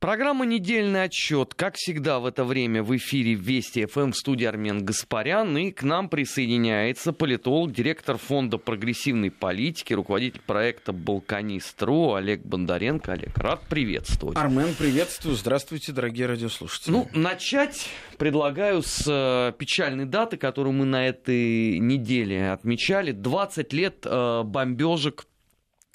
[0.00, 1.54] Программа «Недельный отчет».
[1.54, 5.58] Как всегда в это время в эфире Вести ФМ в студии Армен Гаспарян.
[5.58, 13.14] И к нам присоединяется политолог, директор Фонда прогрессивной политики, руководитель проекта «Балканист.ру» Олег Бондаренко.
[13.14, 14.36] Олег, рад приветствовать.
[14.36, 15.34] Армен, приветствую.
[15.34, 16.92] Здравствуйте, дорогие радиослушатели.
[16.92, 17.88] Ну, начать
[18.18, 23.10] предлагаю с э, печальной даты, которую мы на этой неделе отмечали.
[23.10, 25.26] 20 лет э, бомбежек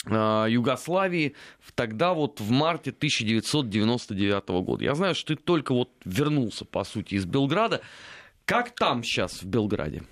[0.05, 1.35] Югославии
[1.75, 4.83] тогда вот в марте 1999 года.
[4.83, 7.81] Я знаю, что ты только вот вернулся, по сути, из Белграда.
[8.45, 10.03] Как там сейчас в Белграде?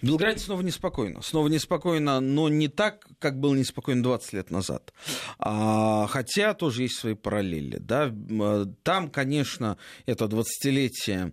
[0.00, 1.22] В Белграде снова неспокойно.
[1.22, 4.92] Снова неспокойно, но не так, как было неспокойно 20 лет назад.
[5.38, 7.78] А, хотя тоже есть свои параллели.
[7.78, 8.12] Да?
[8.30, 11.32] Э, там, конечно, это 20-летие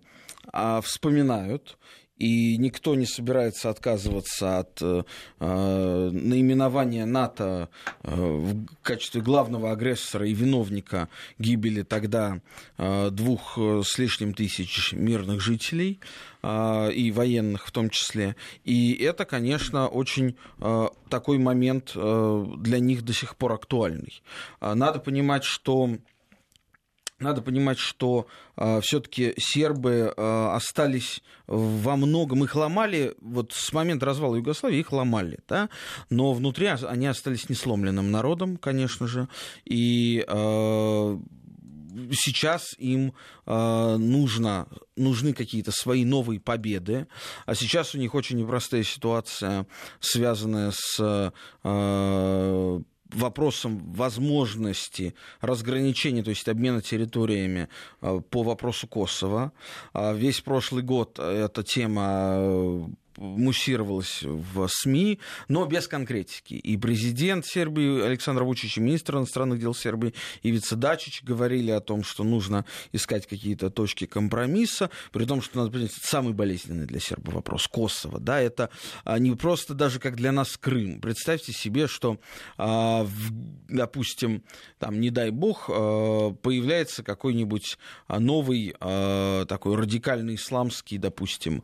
[0.52, 1.78] а, вспоминают
[2.18, 5.04] и никто не собирается отказываться от э,
[5.40, 7.68] э, наименования НАТО
[8.02, 11.08] э, в качестве главного агрессора и виновника
[11.38, 12.40] гибели тогда
[12.76, 16.00] э, двух э, с лишним тысяч мирных жителей
[16.42, 18.36] э, и военных в том числе.
[18.64, 24.22] И это, конечно, очень э, такой момент э, для них до сих пор актуальный.
[24.60, 25.98] Э, надо понимать, что
[27.20, 34.06] надо понимать, что э, все-таки сербы э, остались во многом, их ломали, вот с момента
[34.06, 35.68] развала Югославии их ломали, да,
[36.10, 39.28] но внутри они остались несломленным народом, конечно же,
[39.64, 41.18] и э,
[42.12, 43.14] сейчас им
[43.46, 47.08] э, нужно, нужны какие-то свои новые победы,
[47.46, 49.66] а сейчас у них очень непростая ситуация,
[50.00, 51.32] связанная с
[51.64, 57.68] э, вопросом возможности разграничения, то есть обмена территориями
[58.00, 59.52] э, по вопросу Косово.
[59.92, 62.86] А весь прошлый год эта тема э,
[63.18, 66.54] муссировалось в СМИ, но без конкретики.
[66.54, 72.04] И президент Сербии Александр Вучич, и министр иностранных дел Сербии Ивица Дачич говорили о том,
[72.04, 77.00] что нужно искать какие-то точки компромисса, при том, что, надо понять, это самый болезненный для
[77.00, 78.20] сербов вопрос Косово.
[78.20, 78.70] Да, это
[79.04, 81.00] а, не просто даже как для нас Крым.
[81.00, 82.18] Представьте себе, что,
[82.56, 83.06] а,
[83.68, 84.42] допустим,
[84.78, 87.78] там, не дай бог, а, появляется какой-нибудь
[88.08, 91.62] новый такой радикальный исламский, допустим,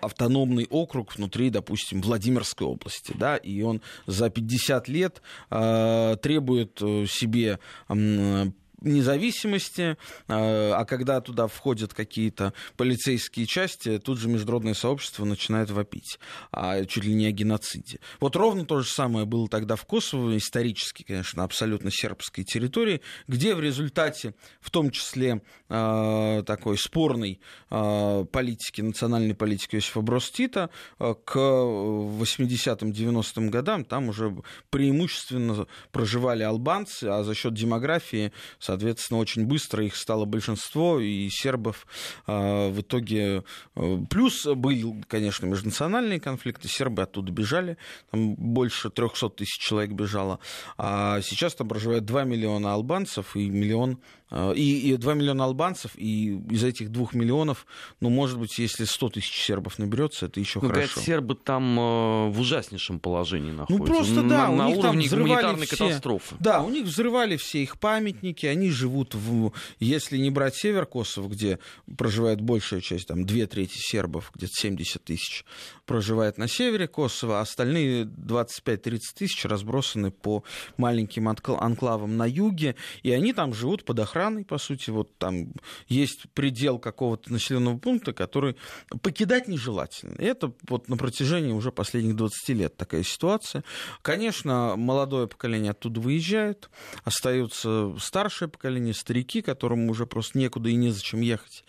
[0.00, 7.58] автономный округ внутри, допустим, Владимирской области, да, и он за 50 лет э, требует себе
[7.88, 8.44] э,
[8.80, 9.96] независимости,
[10.28, 16.18] а, а когда туда входят какие-то полицейские части, тут же международное сообщество начинает вопить,
[16.52, 18.00] а чуть ли не о геноциде.
[18.20, 23.54] Вот ровно то же самое было тогда в Косово, исторически, конечно, абсолютно сербской территории, где
[23.54, 30.70] в результате, в том числе а, такой спорной а, политики, национальной политики Иосифа Брос Тита,
[30.98, 34.36] к 80-м, 90-м годам там уже
[34.70, 38.32] преимущественно проживали албанцы, а за счет демографии
[38.66, 41.86] Соответственно, очень быстро их стало большинство, и сербов
[42.26, 43.44] э, в итоге...
[43.76, 47.76] Э, плюс был, конечно, межнациональные конфликты, сербы оттуда бежали,
[48.10, 50.40] там больше 300 тысяч человек бежало,
[50.78, 55.92] а сейчас там проживает 2 миллиона албанцев и миллион а, и, и 2 миллиона албанцев,
[55.94, 57.66] и из этих 2 миллионов,
[58.00, 61.00] ну, может быть, если 100 тысяч сербов наберется, это еще ну, хорошо.
[61.00, 63.92] сербы там э, в ужаснейшем положении ну, находятся.
[63.92, 66.34] Ну, просто, да, на, у на них уровне там гуманитарной все, катастрофы.
[66.40, 71.28] Да, у них взрывали все их памятники, они живут в, если не брать север Косово,
[71.28, 71.58] где
[71.96, 75.44] проживает большая часть, там, две трети сербов, где-то 70 тысяч
[75.86, 80.44] проживает на севере Косово, а остальные 25-30 тысяч разбросаны по
[80.76, 85.52] маленьким анклавам на юге, и они там живут под охраной по сути, вот там
[85.88, 88.56] есть предел какого-то населенного пункта, который
[89.02, 90.14] покидать нежелательно.
[90.20, 93.64] И это вот на протяжении уже последних 20 лет такая ситуация.
[94.02, 96.70] Конечно, молодое поколение оттуда выезжает,
[97.04, 101.64] остаются старшее поколение, старики, которым уже просто некуда и незачем ехать.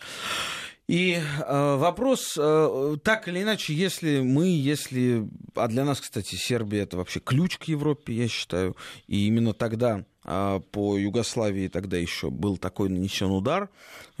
[0.88, 5.28] И э, вопрос, э, так или иначе, если мы, если...
[5.54, 8.74] А для нас, кстати, Сербия это вообще ключ к Европе, я считаю.
[9.06, 13.70] И именно тогда по Югославии тогда еще был такой нанесен удар,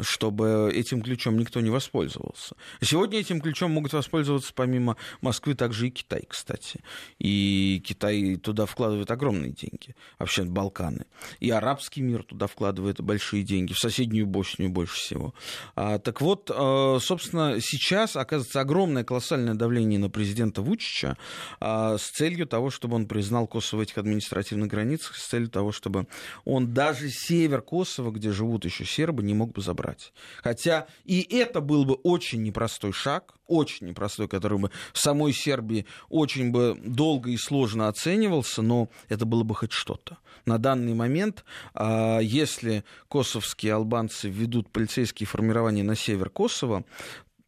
[0.00, 2.54] чтобы этим ключом никто не воспользовался.
[2.80, 6.80] Сегодня этим ключом могут воспользоваться помимо Москвы также и Китай, кстати.
[7.18, 11.06] И Китай туда вкладывает огромные деньги, вообще Балканы.
[11.40, 15.34] И арабский мир туда вкладывает большие деньги, в соседнюю Боснию больше всего.
[15.76, 21.16] А, так вот, а, собственно, сейчас оказывается огромное колоссальное давление на президента Вучича
[21.60, 25.72] а, с целью того, чтобы он признал Косово в этих административных границах, с целью того,
[25.72, 26.08] чтобы бы,
[26.44, 30.12] он даже север Косово, где живут еще сербы, не мог бы забрать.
[30.42, 35.86] Хотя и это был бы очень непростой шаг, очень непростой, который бы в самой Сербии
[36.08, 40.18] очень бы долго и сложно оценивался, но это было бы хоть что-то.
[40.44, 46.84] На данный момент, а, если косовские албанцы введут полицейские формирования на север Косово,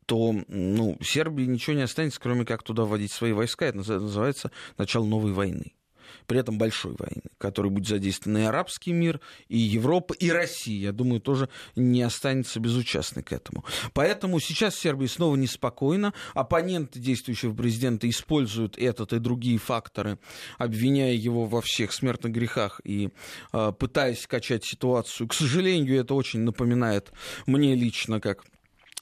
[0.06, 3.66] то ну, Сербии ничего не останется, кроме как туда вводить свои войска.
[3.66, 5.72] Это называется начало новой войны
[6.26, 10.80] при этом большой войны, которой будет задействован и арабский мир, и Европа, и Россия.
[10.80, 13.64] Я думаю, тоже не останется безучастной к этому.
[13.92, 16.12] Поэтому сейчас в Сербии снова неспокойно.
[16.34, 20.18] Оппоненты действующего президента используют этот и другие факторы,
[20.58, 23.10] обвиняя его во всех смертных грехах и
[23.52, 25.28] э, пытаясь качать ситуацию.
[25.28, 27.12] К сожалению, это очень напоминает
[27.46, 28.44] мне лично, как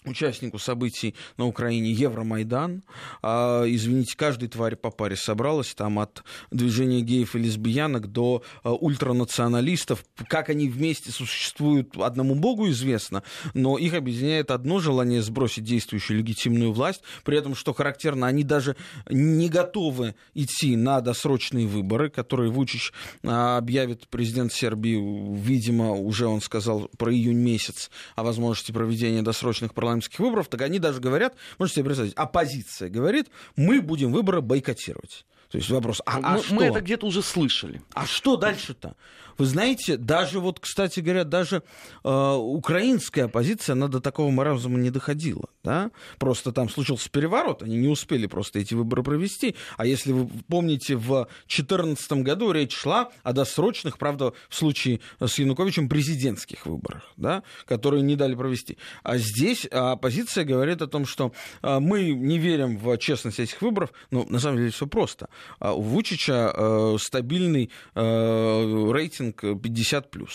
[0.09, 2.83] участнику событий на Украине Евромайдан.
[3.23, 8.73] А, извините, каждая тварь по паре собралась, там от движения геев и лесбиянок до а,
[8.73, 10.05] ультранационалистов.
[10.29, 13.23] Как они вместе существуют, одному богу известно,
[13.55, 18.77] но их объединяет одно желание сбросить действующую легитимную власть, при этом, что характерно, они даже
[19.09, 22.93] не готовы идти на досрочные выборы, которые Вучич
[23.25, 24.97] а, объявит президент Сербии,
[25.37, 30.63] видимо, уже он сказал про июнь месяц о возможности проведения досрочных парламентских парламентских выборов, так
[30.63, 35.25] они даже говорят, можете себе представить, оппозиция говорит, мы будем выборы бойкотировать.
[35.51, 36.55] То есть вопрос, а, а мы, что?
[36.55, 37.81] Мы это где-то уже слышали.
[37.95, 38.97] А что дальше-то?
[39.39, 41.63] Вы знаете, даже вот, кстати говоря, даже
[42.05, 45.49] э, украинская оппозиция, она до такого маразма не доходила.
[45.63, 45.91] Да?
[46.19, 49.55] Просто там случился переворот, они не успели просто эти выборы провести.
[49.77, 55.39] А если вы помните, в 2014 году речь шла о досрочных, правда, в случае с
[55.39, 58.77] Януковичем, президентских выборах, да, которые не дали провести.
[59.05, 61.33] А здесь оппозиция говорит о том, что
[61.63, 63.93] э, мы не верим в честность этих выборов.
[64.11, 65.29] Ну, на самом деле все просто.
[65.61, 70.29] А у Вучича э, стабильный э, рейтинг рейтинг 50+,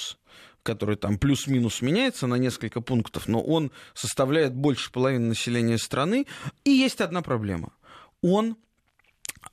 [0.63, 6.25] который там плюс-минус меняется на несколько пунктов, но он составляет больше половины населения страны.
[6.63, 7.73] И есть одна проблема.
[8.21, 8.55] Он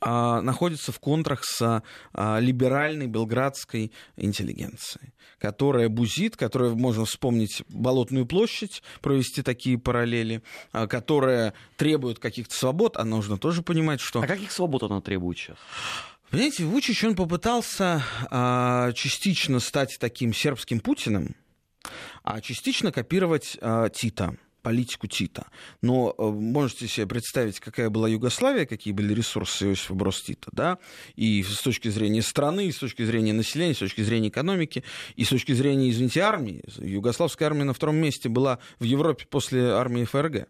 [0.01, 1.83] а, находится в контрах с
[2.13, 10.87] а, либеральной белградской интеллигенцией, которая бузит, которая, можно вспомнить Болотную площадь, провести такие параллели, а,
[10.87, 14.21] которая требует каких-то свобод, а нужно тоже понимать, что...
[14.21, 15.59] А каких свобод она требует сейчас?
[16.31, 21.35] Понимаете, Вучич, он попытался а, частично стать таким сербским Путиным,
[22.23, 25.47] а частично копировать а, Тита политику Тита.
[25.81, 30.79] Но э, можете себе представить, какая была Югославия, какие были ресурсы Иосифа Брос Тита, да,
[31.17, 34.85] и с точки зрения страны, и с точки зрения населения, с точки зрения экономики,
[35.17, 36.63] и с точки зрения, извините, армии.
[36.77, 40.47] Югославская армия на втором месте была в Европе после армии ФРГ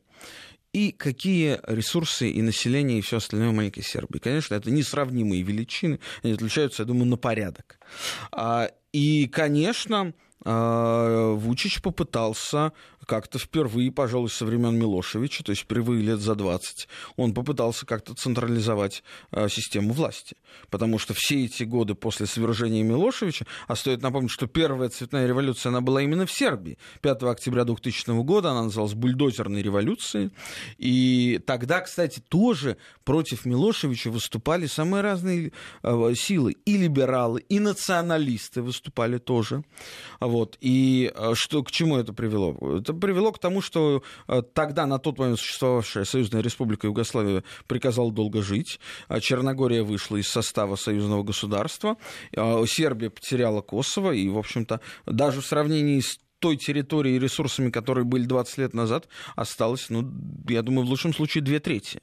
[0.73, 4.19] и какие ресурсы и население и все остальное маленькой Сербии.
[4.19, 7.79] Конечно, это несравнимые величины, они отличаются, я думаю, на порядок.
[8.33, 10.13] А, и, конечно,
[10.45, 12.73] Вучич попытался
[13.11, 18.15] как-то впервые, пожалуй, со времен Милошевича, то есть впервые лет за 20, он попытался как-то
[18.15, 19.03] централизовать
[19.33, 20.37] а, систему власти.
[20.71, 25.71] Потому что все эти годы после свержения Милошевича, а стоит напомнить, что первая цветная революция,
[25.71, 26.79] она была именно в Сербии.
[27.01, 30.31] 5 октября 2000 года она называлась бульдозерной революцией.
[30.79, 35.51] И тогда, кстати, тоже против Милошевича выступали самые разные
[35.83, 36.53] а, силы.
[36.65, 39.65] И либералы, и националисты выступали тоже.
[40.31, 40.57] Вот.
[40.61, 42.57] И э, что, к чему это привело?
[42.79, 48.13] Это привело к тому, что э, тогда, на тот момент существовавшая Союзная Республика Югославия приказала
[48.13, 48.79] долго жить.
[49.09, 51.97] А Черногория вышла из состава союзного государства.
[52.37, 54.13] А Сербия потеряла Косово.
[54.13, 58.73] И, в общем-то, даже в сравнении с той территорией и ресурсами, которые были 20 лет
[58.73, 60.09] назад, осталось, ну,
[60.49, 62.01] я думаю, в лучшем случае две трети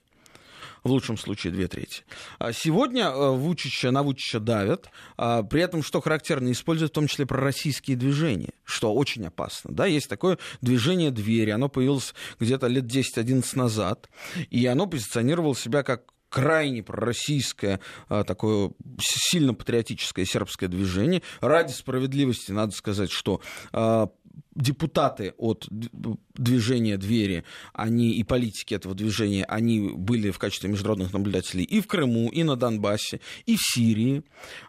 [0.88, 2.03] в лучшем случае две трети.
[2.39, 7.08] А сегодня э, Вучича, на Вучича давят, а при этом, что характерно, используют в том
[7.08, 9.74] числе пророссийские движения, что очень опасно.
[9.74, 9.86] Да?
[9.86, 14.10] Есть такое движение «Двери», оно появилось где-то лет 10-11 назад,
[14.50, 17.79] и оно позиционировало себя как крайне пророссийское,
[18.10, 21.22] а, такое сильно патриотическое сербское движение.
[21.39, 23.41] Ради справедливости надо сказать, что
[24.58, 25.68] депутаты от
[26.34, 31.88] движения «Двери», они и политики этого движения, они были в качестве международных наблюдателей и в
[31.88, 34.24] Крыму, и на Донбассе, и в Сирии.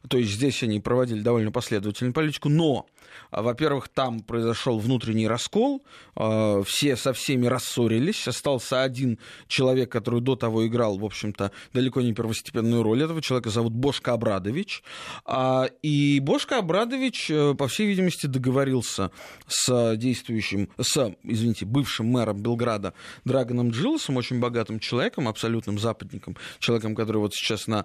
[0.09, 2.87] То есть здесь они проводили довольно последовательную политику, но
[3.31, 10.21] а, во-первых, там произошел внутренний раскол, а, все со всеми рассорились, остался один человек, который
[10.21, 13.03] до того играл, в общем-то, далеко не первостепенную роль.
[13.03, 14.83] Этого человека зовут Бошка Абрадович.
[15.25, 19.11] А, и Бошка Абрадович, э, по всей видимости, договорился
[19.47, 22.95] с с действующим, с, извините, бывшим мэром Белграда
[23.25, 27.85] Драгоном Джилсом, очень богатым человеком, абсолютным западником, человеком, который вот сейчас на,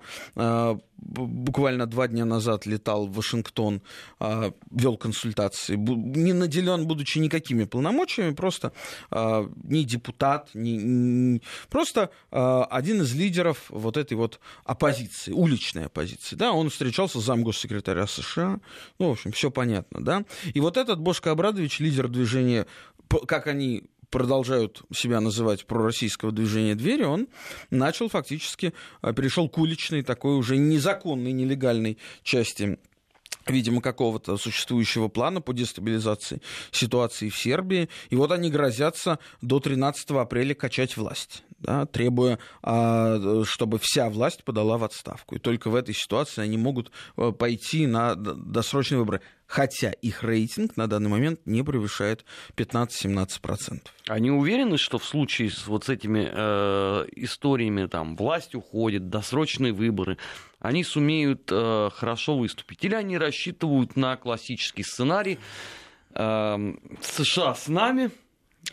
[0.97, 3.81] буквально два дня назад летал в Вашингтон,
[4.19, 8.71] вел консультации, не наделен, будучи никакими полномочиями, просто
[9.11, 16.35] не депутат, не, не, просто один из лидеров вот этой вот оппозиции, уличной оппозиции.
[16.35, 18.59] Да, он встречался с замгоссекретаря США,
[18.99, 20.25] ну, в общем, все понятно, да.
[20.53, 22.65] И вот этот Бошко Абрадович, лидер движения,
[23.27, 27.27] как они продолжают себя называть пророссийского движения двери, он
[27.71, 32.77] начал фактически, а, перешел к уличной, такой уже незаконной, нелегальной части
[33.47, 37.89] видимо, какого-то существующего плана по дестабилизации ситуации в Сербии.
[38.09, 44.43] И вот они грозятся до 13 апреля качать власть да, требуя, а, чтобы вся власть
[44.43, 45.35] подала в отставку.
[45.35, 49.21] И только в этой ситуации они могут э, пойти на досрочные выборы.
[49.53, 52.25] Хотя их рейтинг на данный момент не превышает
[52.57, 53.81] 15-17%.
[54.07, 59.71] Они уверены, что в случае с вот с этими э, историями, там, власть уходит, досрочные
[59.71, 60.17] выборы,
[60.59, 62.83] они сумеют э, хорошо выступить?
[62.83, 65.37] Или они рассчитывают на классический сценарий
[66.15, 68.09] э, США с нами,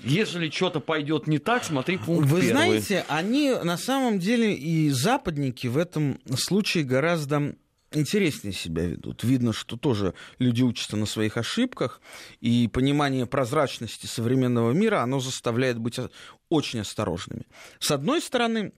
[0.02, 2.52] если что-то пойдет не так, смотри пункт Вы первый.
[2.52, 7.54] знаете, они на самом деле и западники в этом случае гораздо
[7.92, 9.24] интереснее себя ведут.
[9.24, 12.00] Видно, что тоже люди учатся на своих ошибках,
[12.40, 15.98] и понимание прозрачности современного мира, оно заставляет быть
[16.48, 17.46] очень осторожными.
[17.78, 18.72] С одной стороны,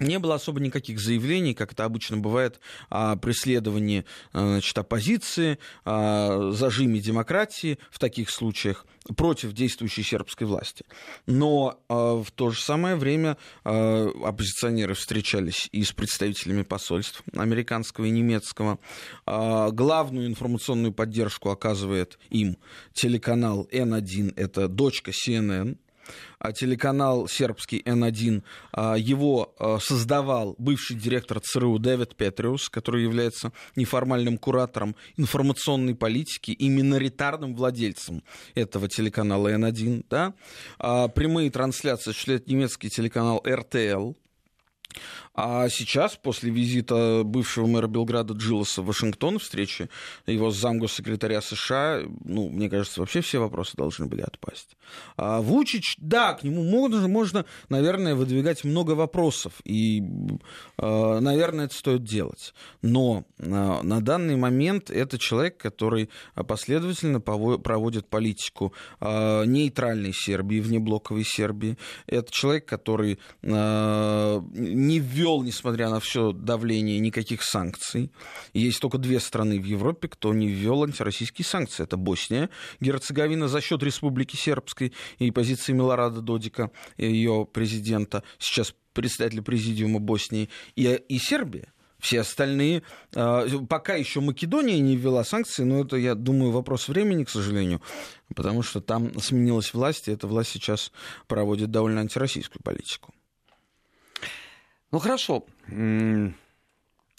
[0.00, 7.00] не было особо никаких заявлений, как это обычно бывает, о преследовании значит, оппозиции, о зажиме
[7.00, 10.84] демократии в таких случаях против действующей сербской власти.
[11.26, 18.04] Но э, в то же самое время э, оппозиционеры встречались и с представителями посольств американского
[18.04, 18.78] и немецкого.
[19.26, 22.58] Э, главную информационную поддержку оказывает им
[22.92, 25.76] телеканал N1, это дочка CNN, а
[26.54, 34.38] телеканал сербский N1, а, его а, создавал бывший директор ЦРУ Дэвид Петриус, который является неформальным
[34.38, 38.22] куратором информационной политики и миноритарным владельцем
[38.54, 40.04] этого телеканала N1.
[40.08, 40.34] Да?
[40.78, 44.14] Прямые трансляции осуществляет немецкий телеканал RTL,
[45.34, 49.88] а сейчас, после визита бывшего мэра Белграда Джилоса в Вашингтон, встречи
[50.26, 54.76] его с замгоссекретаря США, ну, мне кажется, вообще все вопросы должны были отпасть.
[55.16, 60.02] А Вучич, да, к нему можно, можно, наверное, выдвигать много вопросов, и,
[60.78, 62.54] а, наверное, это стоит делать.
[62.82, 71.24] Но а, на данный момент это человек, который последовательно проводит политику а, нейтральной Сербии, внеблоковой
[71.24, 71.76] Сербии.
[72.06, 78.10] Это человек, который не ввел, несмотря на все давление, никаких санкций.
[78.52, 81.84] Есть только две страны в Европе, кто не ввел антироссийские санкции.
[81.84, 84.79] Это Босния, Герцеговина за счет Республики Сербской
[85.18, 91.72] и позиции Милорада Додика, ее президента, сейчас председателя президиума Боснии, и, и Сербия.
[91.98, 92.82] Все остальные,
[93.14, 97.82] а, пока еще Македония не ввела санкции, но это, я думаю, вопрос времени, к сожалению,
[98.34, 100.92] потому что там сменилась власть, и эта власть сейчас
[101.26, 103.12] проводит довольно антироссийскую политику.
[104.90, 105.44] Ну хорошо.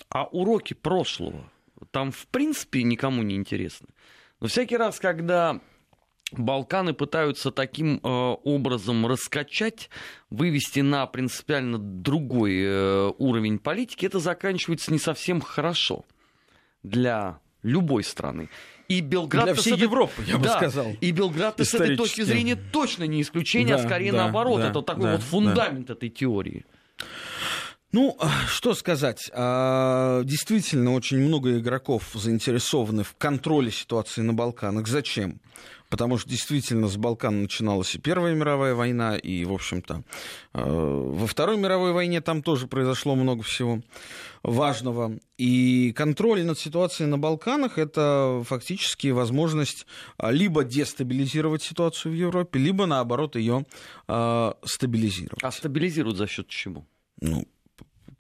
[0.10, 1.50] А уроки прошлого
[1.91, 3.88] там в принципе никому не интересны.
[4.39, 5.60] Но всякий раз, когда
[6.32, 9.90] Балканы пытаются таким э, образом раскачать,
[10.30, 16.06] вывести на принципиально другой э, уровень политики, это заканчивается не совсем хорошо
[16.84, 18.50] для любой страны.
[18.88, 19.84] И Белград для всей этой...
[19.84, 20.88] Европы, я бы да, сказал.
[21.00, 24.62] И Белград с этой точки зрения точно не исключение, а да, а скорее да, наоборот.
[24.62, 25.94] Да, это такой да, вот фундамент да.
[25.94, 26.66] этой теории.
[27.94, 29.30] Ну, что сказать.
[29.34, 34.88] А, действительно, очень много игроков заинтересованы в контроле ситуации на Балканах.
[34.88, 35.40] Зачем?
[35.91, 40.03] Потому что действительно с Балкан начиналась и Первая мировая война, и, в общем-то,
[40.53, 43.81] а, во Второй мировой войне там тоже произошло много всего
[44.41, 45.19] важного.
[45.38, 49.86] И контроль над ситуацией на Балканах– это фактически возможность
[50.17, 53.65] а, либо дестабилизировать ситуацию в Европе, либо, наоборот, ее
[54.63, 55.43] стабилизировать.
[55.43, 56.86] А стабилизируют за счет чего?
[57.19, 57.45] Ну,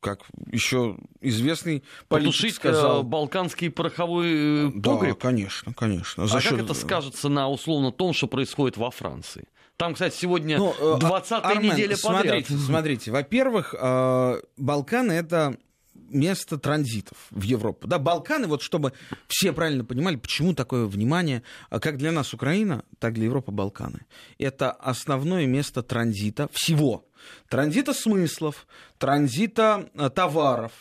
[0.01, 3.03] как еще известный политик Потушить сказал...
[3.03, 5.13] балканский пороховой э, погреб?
[5.13, 6.27] Да, конечно, конечно.
[6.27, 6.51] За а счет...
[6.51, 9.47] как это скажется на условно том, что происходит во Франции?
[9.77, 12.45] Там, кстати, сегодня ну, 20-я э, Армен, неделя подряд.
[12.45, 13.11] Смотрите, смотрите.
[13.11, 15.57] Во-первых, э, Балканы— это
[16.09, 17.87] место транзитов в Европу.
[17.87, 18.93] Да, Балканы, вот чтобы
[19.27, 24.05] все правильно понимали, почему такое внимание, а как для нас Украина, так для Европы Балканы.
[24.37, 27.05] Это основное место транзита всего.
[27.49, 28.65] Транзита смыслов,
[28.97, 30.71] транзита э, товаров,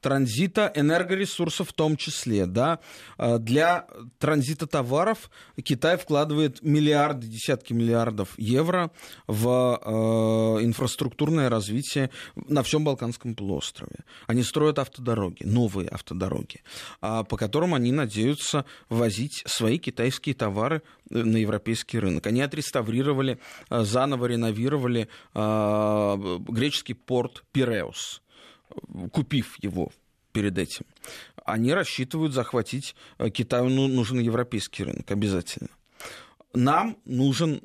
[0.00, 2.46] транзита энергоресурсов в том числе.
[2.46, 2.80] Да?
[3.16, 3.86] А, для
[4.18, 5.30] транзита товаров
[5.62, 8.90] Китай вкладывает миллиарды, десятки миллиардов евро
[9.26, 14.04] в э, инфраструктурное развитие на всем Балканском полуострове.
[14.26, 16.62] Они строят автодороги, новые автодороги,
[17.02, 22.26] э, по которым они надеются возить свои китайские товары э, на европейский рынок.
[22.26, 23.38] Они отреставрировали,
[23.70, 28.22] э, заново реновировали э, греческий порт Пиреус
[29.12, 29.90] купив его
[30.32, 30.84] перед этим,
[31.44, 35.70] они рассчитывают захватить э, Китаю ну, нужен европейский рынок обязательно.
[36.54, 37.62] Нам нужен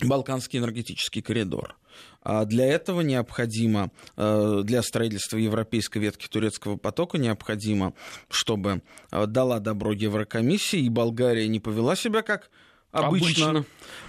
[0.00, 1.76] Балканский энергетический коридор.
[2.22, 7.92] А для этого необходимо, э, для строительства европейской ветки турецкого потока необходимо,
[8.28, 12.50] чтобы э, дала добро Еврокомиссия, и Болгария не повела себя как
[12.94, 13.64] обычно, обычно.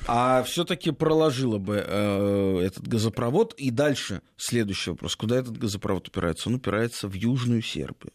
[0.07, 3.53] а все-таки проложила бы э, этот газопровод.
[3.57, 5.15] И дальше следующий вопрос.
[5.15, 6.49] Куда этот газопровод упирается?
[6.49, 8.13] Он упирается в Южную Сербию.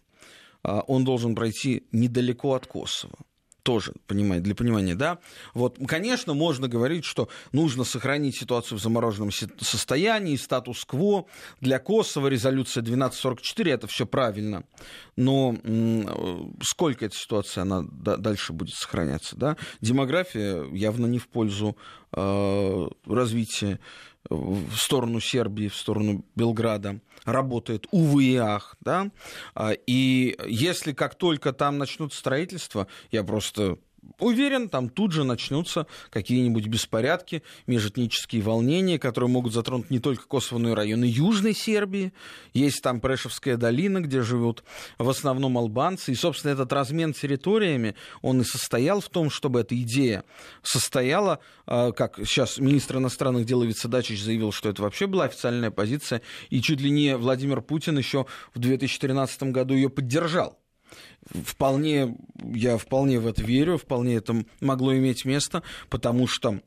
[0.63, 3.19] А он должен пройти недалеко от Косово
[3.63, 5.19] тоже, понимаете, для понимания, да.
[5.55, 11.27] Вот, конечно, можно говорить, что нужно сохранить ситуацию в замороженном состоянии, статус-кво.
[11.61, 14.65] Для Косово резолюция 1244, это все правильно.
[15.17, 15.57] Но
[16.63, 19.57] сколько эта ситуация, она дальше будет сохраняться, да?
[19.81, 21.77] Демография явно не в пользу
[22.13, 23.79] э, развития
[24.29, 29.11] в сторону Сербии, в сторону Белграда работает, увы и ах, да,
[29.55, 33.79] а, и если как только там начнут строительство, я просто
[34.19, 40.59] Уверен, там тут же начнутся какие-нибудь беспорядки, межэтнические волнения, которые могут затронуть не только Косово,
[40.59, 42.13] но и районы Южной Сербии.
[42.53, 44.63] Есть там Прешевская долина, где живут
[44.99, 46.13] в основном албанцы.
[46.13, 50.25] И, собственно, этот размен территориями, он и состоял в том, чтобы эта идея
[50.63, 55.71] состояла, а, как сейчас министр иностранных дел Иvica Дачич заявил, что это вообще была официальная
[55.71, 60.60] позиция, и чуть ли не Владимир Путин еще в 2013 году ее поддержал
[61.45, 66.61] вполне, я вполне в это верю, вполне это могло иметь место, потому что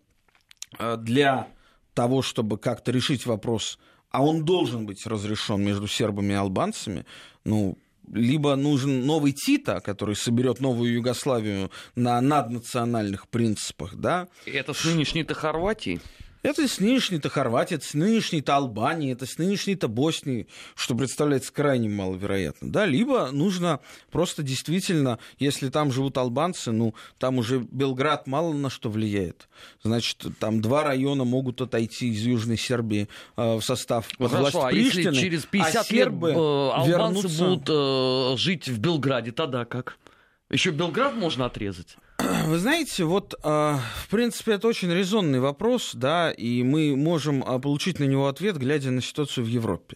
[0.80, 1.48] э, для
[1.94, 3.80] того, чтобы как-то решить вопрос,
[4.10, 7.06] а он должен быть разрешен между сербами и албанцами,
[7.44, 7.78] ну,
[8.12, 14.28] либо нужен новый Тита, который соберет новую Югославию на наднациональных принципах, да.
[14.46, 16.02] Это с нынешней-то Хорватии?
[16.44, 21.88] Это с нынешней-то Хорватии, это с нынешней-то Албании, это с нынешней-то Боснии, что представляется крайне
[21.88, 22.70] маловероятно.
[22.70, 22.86] Да?
[22.86, 23.80] Либо нужно
[24.12, 29.48] просто действительно, если там живут албанцы, ну, там уже Белград мало на что влияет.
[29.84, 34.70] Значит, там два района могут отойти из Южной Сербии э, в состав ну, власти хорошо,
[34.70, 35.08] Приштины.
[35.08, 37.46] А если через 50 а сербы лет э, албанцы вернутся...
[37.46, 39.98] будут э, жить в Белграде, тогда как?
[40.50, 41.96] Еще Белград можно отрезать?
[42.46, 47.58] Вы знаете, вот, а, в принципе, это очень резонный вопрос, да, и мы можем а,
[47.58, 49.96] получить на него ответ, глядя на ситуацию в Европе.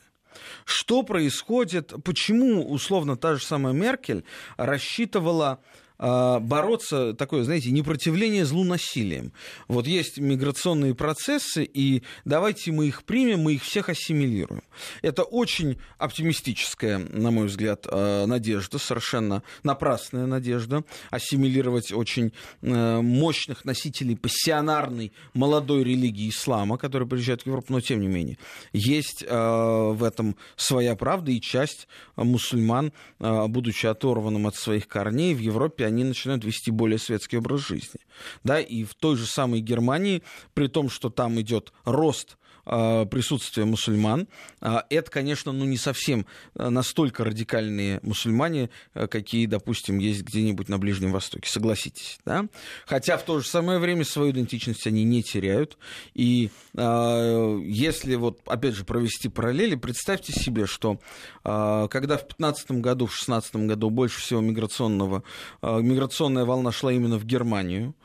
[0.63, 4.23] Что происходит, почему, условно, та же самая Меркель
[4.55, 5.59] рассчитывала
[5.99, 9.33] бороться, такое, знаете, непротивление злу насилием.
[9.67, 14.63] Вот есть миграционные процессы, и давайте мы их примем, мы их всех ассимилируем.
[15.01, 23.65] Это очень оптимистическая, на мой взгляд, а, надежда, совершенно напрасная надежда, ассимилировать очень э, мощных
[23.65, 28.37] носителей пассионарной молодой религии ислама, которые приезжают в Европу, но тем не менее.
[28.73, 35.39] Есть а, в этом своя правда, и часть мусульман, будучи оторванным от своих корней, в
[35.39, 37.99] Европе они начинают вести более светский образ жизни.
[38.43, 40.23] Да, и в той же самой Германии,
[40.53, 42.37] при том, что там идет рост
[42.69, 44.27] а, присутствия мусульман.
[44.59, 50.77] А, это, конечно, ну, не совсем а, настолько радикальные мусульмане, какие, допустим, есть где-нибудь на
[50.77, 52.19] Ближнем Востоке, согласитесь.
[52.25, 52.47] Да?
[52.85, 55.77] Хотя в то же самое время свою идентичность они не теряют.
[56.13, 60.99] И если, вот, опять же, провести параллели, представьте себе, что
[61.43, 65.23] когда в 2015 году, в 2016 году больше всего миграционного,
[65.61, 67.95] миграционная волна шла именно в Германию,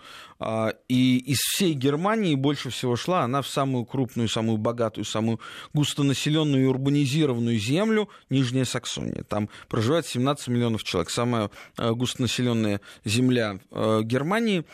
[0.89, 5.41] и из всей Германии больше всего шла она в самую крупную, самую богатую, самую
[5.73, 9.25] густонаселенную и урбанизированную землю Нижняя Саксония.
[9.25, 11.11] Там проживает 17 миллионов человек.
[11.11, 14.65] Самая а, густонаселенная земля а, Германии.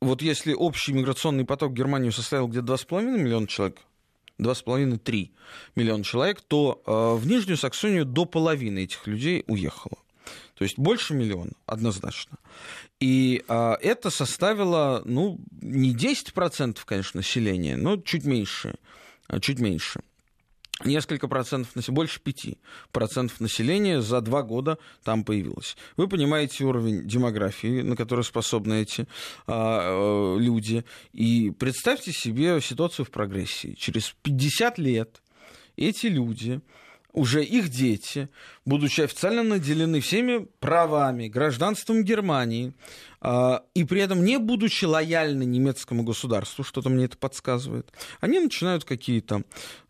[0.00, 3.78] Вот если общий миграционный поток в Германию составил где-то 2,5 миллиона человек,
[4.38, 5.30] 2,5-3
[5.76, 10.01] миллиона человек, то в Нижнюю Саксонию до половины этих людей уехало.
[10.62, 12.38] То есть больше миллиона, однозначно.
[13.00, 18.76] И а, это составило, ну, не 10%, конечно, населения, но чуть меньше.
[19.26, 20.02] А, чуть меньше.
[20.84, 22.58] Несколько процентов, больше 5
[22.92, 25.76] процентов населения за два года там появилось.
[25.96, 29.08] Вы понимаете уровень демографии, на который способны эти
[29.48, 30.84] а, э, люди.
[31.12, 33.74] И представьте себе ситуацию в прогрессии.
[33.76, 35.22] Через 50 лет
[35.76, 36.60] эти люди
[37.12, 38.28] уже их дети,
[38.64, 42.72] будучи официально наделены всеми правами, гражданством Германии,
[43.20, 48.84] э, и при этом не будучи лояльны немецкому государству, что-то мне это подсказывает, они начинают
[48.84, 49.42] какие-то,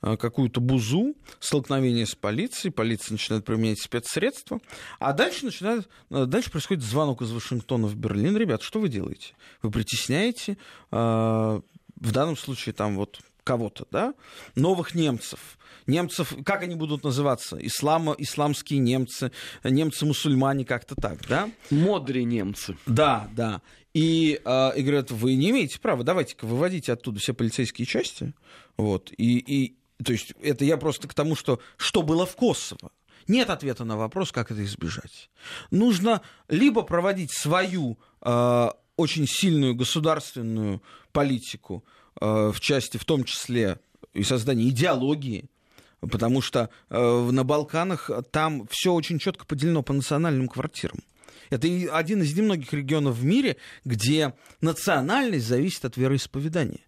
[0.02, 4.60] э, какую-то бузу, столкновение с полицией, полиция начинает применять спецсредства,
[4.98, 8.36] а дальше, начинает, э, дальше происходит звонок из Вашингтона в Берлин.
[8.36, 9.34] Ребят, что вы делаете?
[9.62, 10.56] Вы притесняете,
[10.90, 11.62] в
[12.10, 14.14] данном случае, там вот кого-то, да,
[14.54, 15.58] новых немцев.
[15.86, 17.56] Немцев, как они будут называться?
[17.60, 19.32] Ислама, исламские немцы,
[19.64, 21.50] немцы-мусульмане, как-то так, да?
[21.70, 22.76] Модри немцы.
[22.86, 23.62] Да, да.
[23.94, 28.32] И, э, и говорят, вы не имеете права, давайте-ка выводите оттуда все полицейские части.
[28.76, 29.12] Вот.
[29.16, 32.90] И, и, то есть это я просто к тому, что что было в Косово.
[33.28, 35.30] Нет ответа на вопрос, как это избежать.
[35.70, 41.84] Нужно либо проводить свою э, очень сильную государственную политику,
[42.20, 43.78] в части, в том числе
[44.12, 45.46] и создания идеологии,
[46.00, 51.00] потому что э, на Балканах там все очень четко поделено по национальным квартирам.
[51.50, 56.80] Это один из немногих регионов в мире, где национальность зависит от вероисповедания.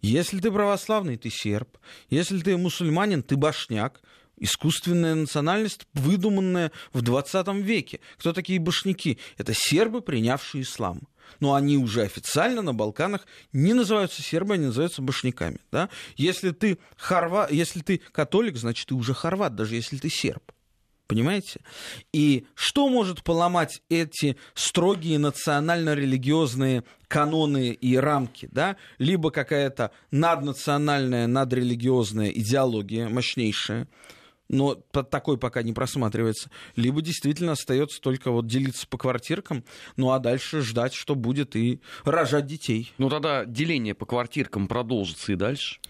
[0.00, 1.76] Если ты православный, ты серб.
[2.08, 4.00] Если ты мусульманин, ты башняк.
[4.38, 8.00] Искусственная национальность, выдуманная в 20 веке.
[8.16, 9.18] Кто такие башняки?
[9.38, 11.00] Это сербы, принявшие ислам
[11.40, 15.58] но они уже официально на Балканах не называются сербами, они называются башняками.
[15.70, 15.88] Да?
[16.16, 17.48] Если, ты хорва...
[17.50, 20.52] если ты католик, значит, ты уже хорват, даже если ты серб.
[21.12, 21.60] Понимаете?
[22.14, 28.48] И что может поломать эти строгие национально-религиозные каноны и рамки?
[28.50, 28.76] Да?
[28.96, 33.88] Либо какая-то наднациональная, надрелигиозная идеология мощнейшая,
[34.52, 36.50] но такой пока не просматривается.
[36.76, 39.64] Либо действительно остается только вот делиться по квартиркам,
[39.96, 42.92] ну а дальше ждать, что будет, и рожать детей.
[42.98, 45.80] Ну тогда деление по квартиркам продолжится и дальше.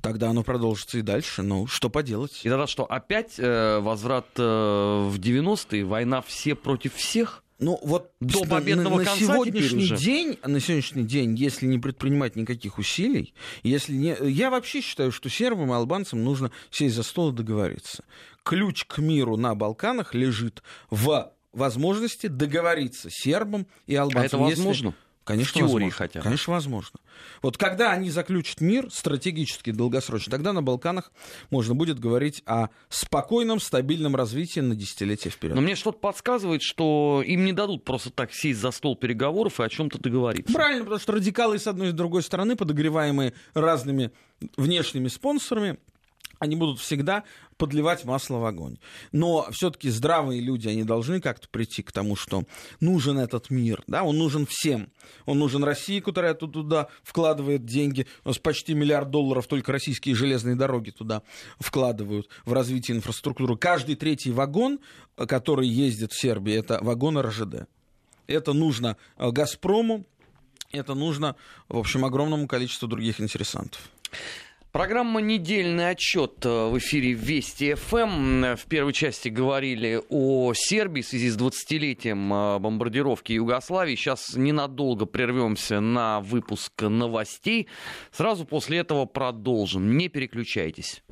[0.00, 1.42] Тогда оно продолжится и дальше.
[1.42, 2.40] Ну, что поделать?
[2.42, 7.44] И тогда что, опять э, возврат э, в 90-е, война все против всех?
[7.62, 9.96] Ну вот до победного на, на конца сегодняшний уже.
[9.96, 15.30] день, на сегодняшний день, если не предпринимать никаких усилий, если не, я вообще считаю, что
[15.30, 18.04] сербам и албанцам нужно сесть за стол и договориться.
[18.42, 24.22] Ключ к миру на Балканах лежит в возможности договориться сербам и албанцам.
[24.22, 24.86] А это возможно?
[24.88, 25.90] Если Конечно, в теории возможно.
[25.90, 26.24] хотя бы.
[26.24, 27.00] Конечно, возможно.
[27.42, 31.12] Вот когда они заключат мир стратегически долгосрочно, тогда на Балканах
[31.50, 35.54] можно будет говорить о спокойном, стабильном развитии на десятилетия вперед.
[35.54, 39.62] Но мне что-то подсказывает, что им не дадут просто так сесть за стол переговоров и
[39.62, 40.52] о чем-то договориться.
[40.52, 44.10] Правильно, потому что радикалы с одной и с другой стороны, подогреваемые разными
[44.56, 45.78] внешними спонсорами,
[46.42, 47.22] они будут всегда
[47.56, 48.78] подливать масло в огонь.
[49.12, 52.42] Но все-таки здравые люди, они должны как-то прийти к тому, что
[52.80, 54.90] нужен этот мир, да, он нужен всем.
[55.24, 58.08] Он нужен России, которая туда вкладывает деньги.
[58.24, 61.22] У нас почти миллиард долларов только российские железные дороги туда
[61.60, 63.56] вкладывают в развитие инфраструктуры.
[63.56, 64.80] Каждый третий вагон,
[65.14, 67.68] который ездит в Сербии, это вагон РЖД.
[68.26, 70.06] Это нужно э, «Газпрому»,
[70.72, 71.36] это нужно,
[71.68, 73.80] в общем, огромному количеству других интересантов.
[74.72, 78.56] Программа «Недельный отчет» в эфире Вести ФМ.
[78.56, 83.96] В первой части говорили о Сербии в связи с 20-летием э, бомбардировки Югославии.
[83.96, 87.68] Сейчас ненадолго прервемся на выпуск новостей.
[88.12, 89.98] Сразу после этого продолжим.
[89.98, 91.02] Не переключайтесь.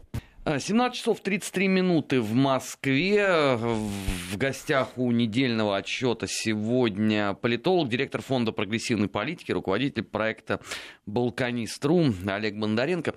[0.59, 3.57] 17 часов 33 минуты в Москве.
[3.57, 10.61] В гостях у недельного отчета сегодня политолог, директор фонда прогрессивной политики, руководитель проекта
[11.07, 13.15] «Балканист.ру» Олег Бондаренко.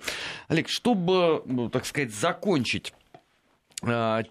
[0.48, 3.03] Олег, чтобы, ну, так сказать, закончить Э,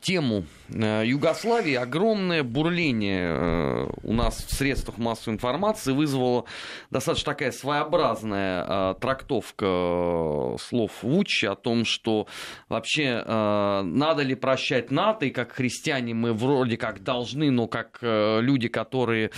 [0.02, 6.46] тему э, Югославии огромное бурление э, у нас в средствах массовой информации вызвало
[6.90, 12.28] достаточно такая своеобразная трактовка слов Вучи о том, что
[12.70, 18.68] вообще надо ли прощать НАТО, и как христиане мы вроде как должны, но как люди,
[18.68, 19.32] которые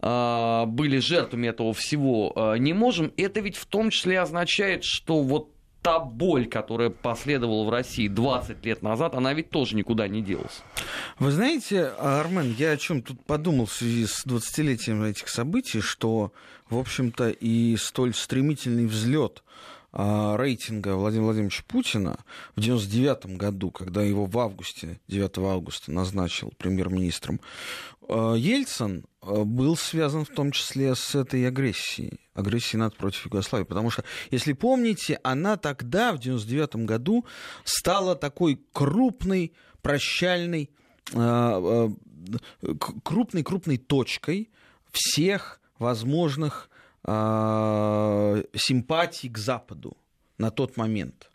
[0.00, 3.12] были жертвами этого всего, не можем.
[3.16, 5.53] Это ведь в том числе означает, что вот
[5.84, 10.62] та боль, которая последовала в России 20 лет назад, она ведь тоже никуда не делась.
[11.18, 16.32] Вы знаете, Армен, я о чем тут подумал в связи с 20-летием этих событий, что,
[16.70, 19.42] в общем-то, и столь стремительный взлет
[19.92, 22.16] а, рейтинга Владимира Владимировича Путина
[22.56, 27.40] в 1999 году, когда его в августе, 9 августа назначил премьер-министром,
[28.08, 33.64] а, Ельцин был связан в том числе с этой агрессией, агрессией НАТО против Югославии.
[33.64, 37.24] Потому что, если помните, она тогда, в 1999 году,
[37.64, 40.70] стала такой крупной, прощальной,
[43.02, 44.50] крупной-крупной точкой
[44.90, 46.70] всех возможных
[48.54, 49.96] симпатий к Западу
[50.38, 51.30] на тот момент.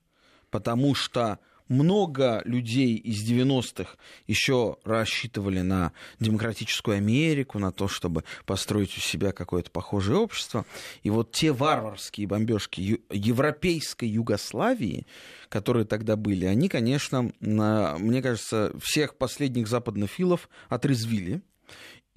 [0.50, 3.96] Потому что много людей из 90-х
[4.28, 10.66] еще рассчитывали на демократическую Америку, на то, чтобы построить у себя какое-то похожее общество.
[11.04, 15.06] И вот те варварские бомбежки европейской Югославии,
[15.48, 21.42] которые тогда были, они, конечно, мне кажется, всех последних западнофилов отрезвили.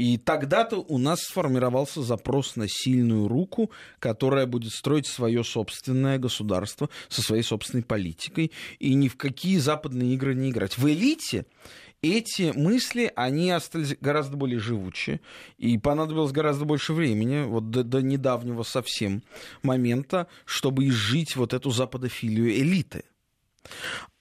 [0.02, 6.90] И тогда-то у нас сформировался запрос на сильную руку, которая будет строить свое собственное государство
[7.08, 10.76] со своей собственной политикой и ни в какие западные игры не играть.
[10.76, 11.46] В элите
[12.02, 15.20] эти мысли, они остались гораздо более живучие,
[15.56, 19.22] и понадобилось гораздо больше времени, вот до, до недавнего совсем
[19.62, 23.04] момента, чтобы изжить вот эту западофилию элиты.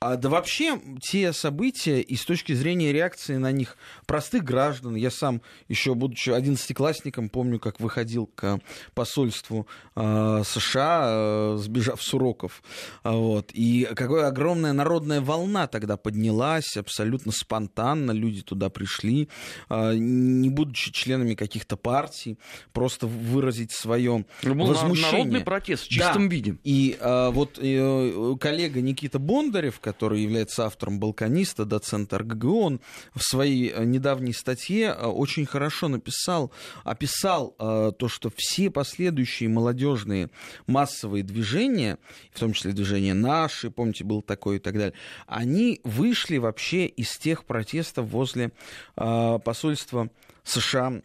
[0.04, 5.12] А, да вообще, те события и с точки зрения реакции на них простых граждан, я
[5.12, 8.60] сам еще будучи одиннадцатиклассником, помню, как выходил к
[8.96, 12.64] посольству э, США, э, сбежав с уроков,
[13.04, 19.30] вот, и какая огромная народная волна тогда поднялась, абсолютно спонтанно, люди туда пришли,
[19.70, 22.40] э, не будучи членами каких-то партий,
[22.74, 25.12] просто выразить свое ну, возмущение.
[25.12, 26.36] Народный протест в чистом да.
[26.36, 26.58] виде.
[26.64, 32.82] И э, вот э, коллега Никита Бондарев, который является автором «Балканиста», доцент РГГУ, он
[33.14, 36.52] в своей э, недавней статье э, очень хорошо написал,
[36.86, 40.30] описал э, то, что все последующие молодежные
[40.66, 41.98] массовые движения,
[42.32, 44.94] в том числе движение «Наши», помните, был такое и так далее,
[45.28, 48.52] они вышли вообще из тех протестов возле
[48.96, 50.10] посольства
[50.44, 51.02] США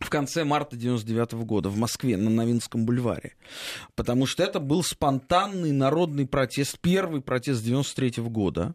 [0.00, 3.34] в конце марта 99 года в Москве на Новинском бульваре.
[3.94, 8.74] Потому что это был спонтанный народный протест, первый протест 93 года.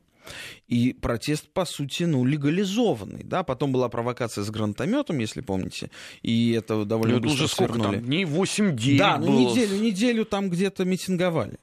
[0.68, 3.24] И протест, по сути, ну, легализованный.
[3.24, 3.44] Да?
[3.44, 5.90] Потом была провокация с гранатометом, если помните.
[6.22, 7.96] И это довольно ну, быстро уже сколько свернули.
[7.96, 8.06] там?
[8.06, 11.58] Дней 8-9 Да, ну неделю, неделю там где-то митинговали.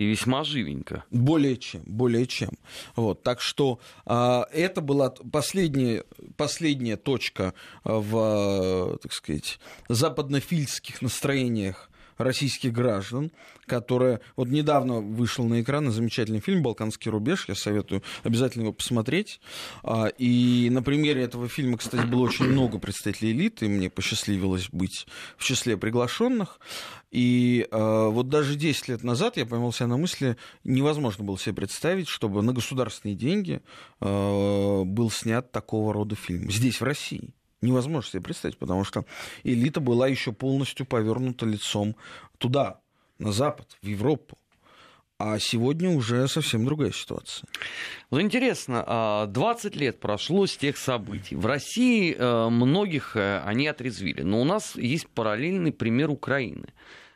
[0.00, 1.04] И весьма живенько.
[1.10, 2.48] Более чем, более чем.
[2.96, 6.04] Вот, так что э, это была последняя,
[6.38, 7.52] последняя точка
[7.84, 9.60] в, так сказать,
[9.90, 11.89] западнофильских настроениях
[12.22, 13.30] российских граждан,
[13.66, 14.20] которая...
[14.36, 19.40] Вот недавно вышел на экраны замечательный фильм «Балканский рубеж», я советую обязательно его посмотреть.
[19.82, 25.06] А, и на примере этого фильма, кстати, было очень много представителей элиты, мне посчастливилось быть
[25.36, 26.60] в числе приглашенных.
[27.10, 31.56] И э, вот даже 10 лет назад я поймал себя на мысли, невозможно было себе
[31.56, 33.62] представить, чтобы на государственные деньги
[34.00, 39.04] э, был снят такого рода фильм здесь, в России невозможно себе представить, потому что
[39.44, 41.96] элита была еще полностью повернута лицом
[42.38, 42.80] туда,
[43.18, 44.36] на Запад, в Европу.
[45.18, 47.46] А сегодня уже совсем другая ситуация.
[48.10, 51.36] Ну, интересно, 20 а, лет прошло с тех событий.
[51.36, 54.22] В России э, многих э, они отрезвили.
[54.22, 56.68] Но у нас есть параллельный пример Украины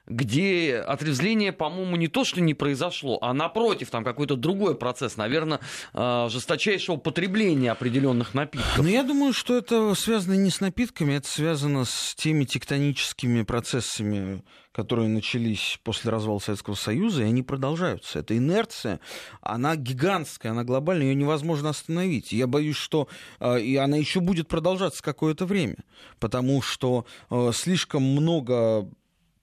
[0.07, 5.61] где отрезвление, по-моему, не то, что не произошло, а напротив, там какой-то другой процесс, наверное,
[5.95, 8.79] э, жесточайшего потребления определенных напитков.
[8.79, 14.43] Ну, я думаю, что это связано не с напитками, это связано с теми тектоническими процессами,
[14.73, 18.19] которые начались после развала Советского Союза, и они продолжаются.
[18.19, 19.01] Эта инерция,
[19.41, 22.33] она гигантская, она глобальная, ее невозможно остановить.
[22.33, 23.09] Я боюсь, что
[23.41, 25.77] э, и она еще будет продолжаться какое-то время,
[26.19, 28.89] потому что э, слишком много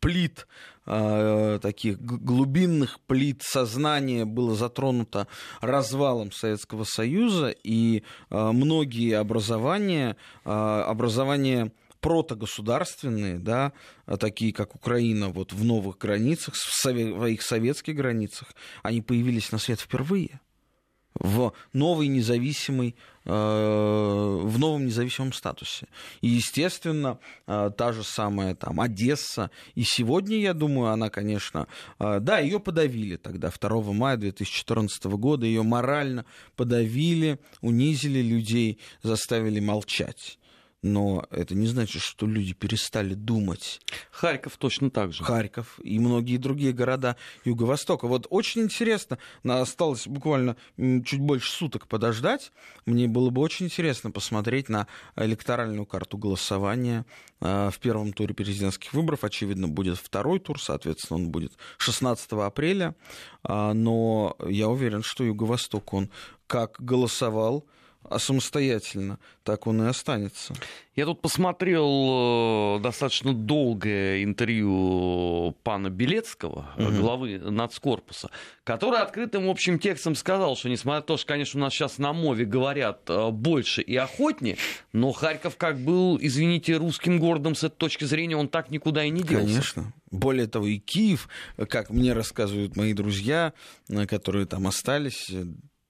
[0.01, 0.47] плит,
[0.85, 5.27] э, таких глубинных плит сознания было затронуто
[5.61, 13.73] развалом Советского Союза, и э, многие образования, э, образования протогосударственные, да,
[14.19, 19.79] такие как Украина, вот в новых границах, в своих советских границах, они появились на свет
[19.79, 20.41] впервые
[21.15, 22.95] в новой независимой,
[23.25, 25.87] э, в новом независимом статусе.
[26.21, 29.51] И, естественно, э, та же самая там Одесса.
[29.75, 31.67] И сегодня, я думаю, она, конечно,
[31.99, 39.59] э, да, ее подавили тогда, 2 мая 2014 года, ее морально подавили, унизили людей, заставили
[39.59, 40.37] молчать
[40.81, 43.81] но это не значит, что люди перестали думать.
[44.09, 45.23] Харьков точно так же.
[45.23, 48.07] Харьков и многие другие города Юго-Востока.
[48.07, 52.51] Вот очень интересно, осталось буквально чуть больше суток подождать.
[52.85, 57.05] Мне было бы очень интересно посмотреть на электоральную карту голосования
[57.41, 59.23] э, в первом туре президентских выборов.
[59.23, 62.95] Очевидно, будет второй тур, соответственно, он будет 16 апреля.
[63.43, 66.09] А, но я уверен, что Юго-Восток, он
[66.47, 67.65] как голосовал
[68.09, 70.53] а самостоятельно, так он и останется.
[70.95, 76.91] Я тут посмотрел э, достаточно долгое интервью пана Белецкого, угу.
[76.91, 78.29] главы нацкорпуса,
[78.63, 82.11] который открытым общим текстом сказал, что несмотря на то, что, конечно, у нас сейчас на
[82.11, 84.57] мове говорят э, больше и охотнее,
[84.91, 89.09] но Харьков как был, извините, русским городом с этой точки зрения, он так никуда и
[89.09, 89.45] не делся.
[89.45, 89.93] Конечно.
[90.11, 91.29] Более того, и Киев,
[91.69, 93.53] как мне рассказывают мои друзья,
[94.07, 95.31] которые там остались,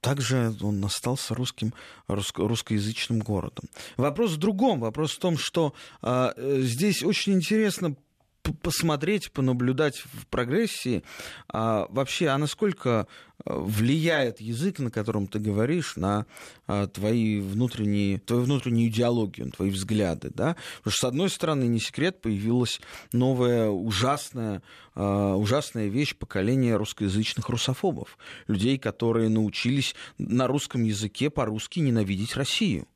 [0.02, 1.74] также он остался русским,
[2.08, 3.66] русско, русскоязычным городом.
[3.98, 4.80] Вопрос в другом.
[4.82, 7.96] Вопрос в том, что а, э, здесь очень интересно
[8.42, 11.04] посмотреть, понаблюдать в прогрессии,
[11.48, 13.08] а, вообще, а насколько
[13.44, 16.26] э, влияет язык, на котором ты говоришь, на
[16.68, 20.56] а, твои внутренние, твою внутреннюю идеологию, на твои взгляды, да?
[20.78, 22.82] Потому что, с одной стороны, не секрет, появилась
[23.14, 24.62] новая ужасная,
[24.96, 32.88] а, ужасная вещь поколения русскоязычных русофобов, людей, которые научились на русском языке по-русски ненавидеть Россию.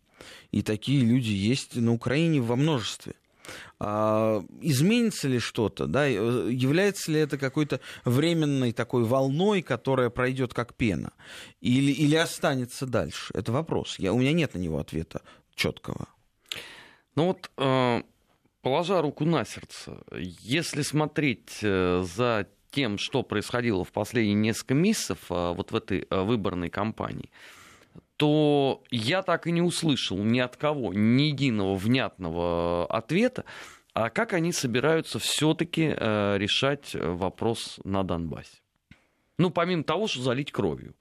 [0.51, 3.13] И такие люди есть на Украине во множестве.
[3.79, 10.53] А, изменится ли что-то, да, э, является ли это какой-то временной такой волной, которая пройдет
[10.53, 11.13] как пена,
[11.61, 13.33] или, или останется дальше?
[13.33, 13.99] Это вопрос.
[13.99, 15.21] Я, у меня нет на него ответа
[15.55, 16.07] четкого.
[17.15, 18.01] Ну вот, э,
[18.61, 25.19] положа руку на сердце, если смотреть э, за тем, что происходило в последние несколько месяцев
[25.29, 27.29] вот в этой выборной кампании,
[28.17, 33.45] то я так и не услышал ни от кого ни единого внятного ответа,
[33.93, 38.57] а как они собираются все-таки э, решать вопрос на Донбассе.
[39.37, 40.93] Ну, помимо того, что залить кровью.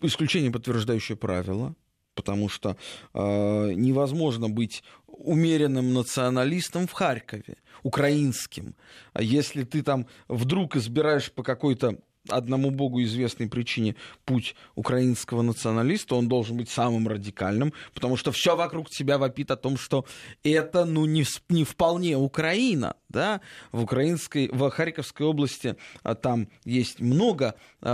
[0.01, 1.75] исключение, подтверждающее правило,
[2.15, 2.77] потому что
[3.13, 8.75] э, невозможно быть умеренным националистом в Харькове, украинским.
[9.13, 11.99] А если ты там вдруг избираешь по какой-то
[12.29, 18.55] одному богу известной причине путь украинского националиста, он должен быть самым радикальным, потому что все
[18.55, 20.05] вокруг тебя вопит о том, что
[20.43, 22.95] это ну, не, не вполне Украина.
[23.09, 23.41] Да?
[23.71, 27.87] В, украинской, в Харьковской области а, там есть много э,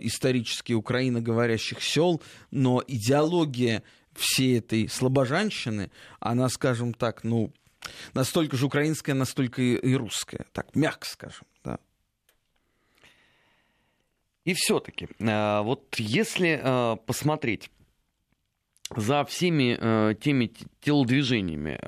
[0.00, 3.82] исторически украиноговорящих сел, но идеология
[4.14, 7.52] всей этой слабожанщины, она, скажем так, ну,
[8.14, 11.44] настолько же украинская, настолько и, русская, так, мягко скажем.
[14.44, 17.70] И все-таки, э, вот если э, посмотреть
[18.94, 21.78] за всеми э, теми телодвижениями,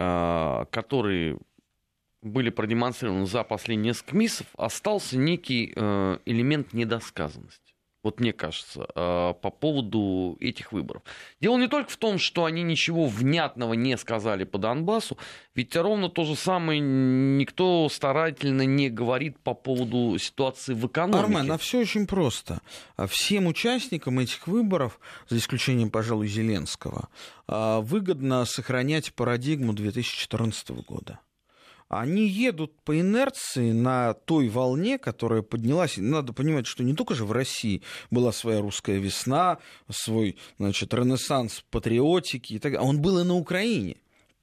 [0.70, 1.38] которые
[2.22, 5.66] были продемонстрированы за последние несколько месяцев, остался некий
[6.24, 7.65] элемент недосказанности
[8.06, 11.02] вот мне кажется, э, по поводу этих выборов.
[11.40, 15.18] Дело не только в том, что они ничего внятного не сказали по Донбассу,
[15.56, 21.18] ведь ровно то же самое никто старательно не говорит по поводу ситуации в экономике.
[21.18, 22.60] Армен, а все очень просто.
[23.08, 27.08] Всем участникам этих выборов, за исключением, пожалуй, Зеленского,
[27.48, 31.18] э, выгодно сохранять парадигму 2014 года
[31.88, 35.96] они едут по инерции на той волне, которая поднялась.
[35.96, 39.58] Надо понимать, что не только же в России была своя русская весна,
[39.90, 42.88] свой значит, ренессанс патриотики и так далее.
[42.88, 43.96] Он был и на Украине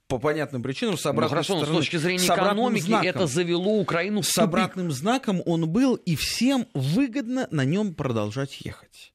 [0.08, 1.76] по понятным причинам с обратной ну, хорошо, стороны.
[1.76, 6.16] с точки зрения экономики знаком, это завело Украину в С обратным знаком он был, и
[6.16, 9.13] всем выгодно на нем продолжать ехать.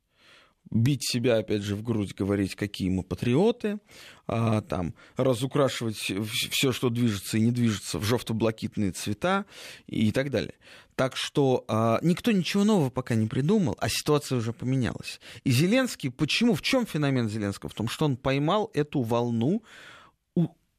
[0.70, 3.78] Бить себя, опять же, в грудь, говорить, какие мы патриоты,
[4.26, 6.12] а, там, разукрашивать
[6.50, 9.46] все, что движется и не движется в жовто-блакитные цвета
[9.86, 10.54] и так далее.
[10.94, 15.20] Так что а, никто ничего нового пока не придумал, а ситуация уже поменялась.
[15.44, 17.70] И Зеленский, почему, в чем феномен Зеленского?
[17.70, 19.62] В том, что он поймал эту волну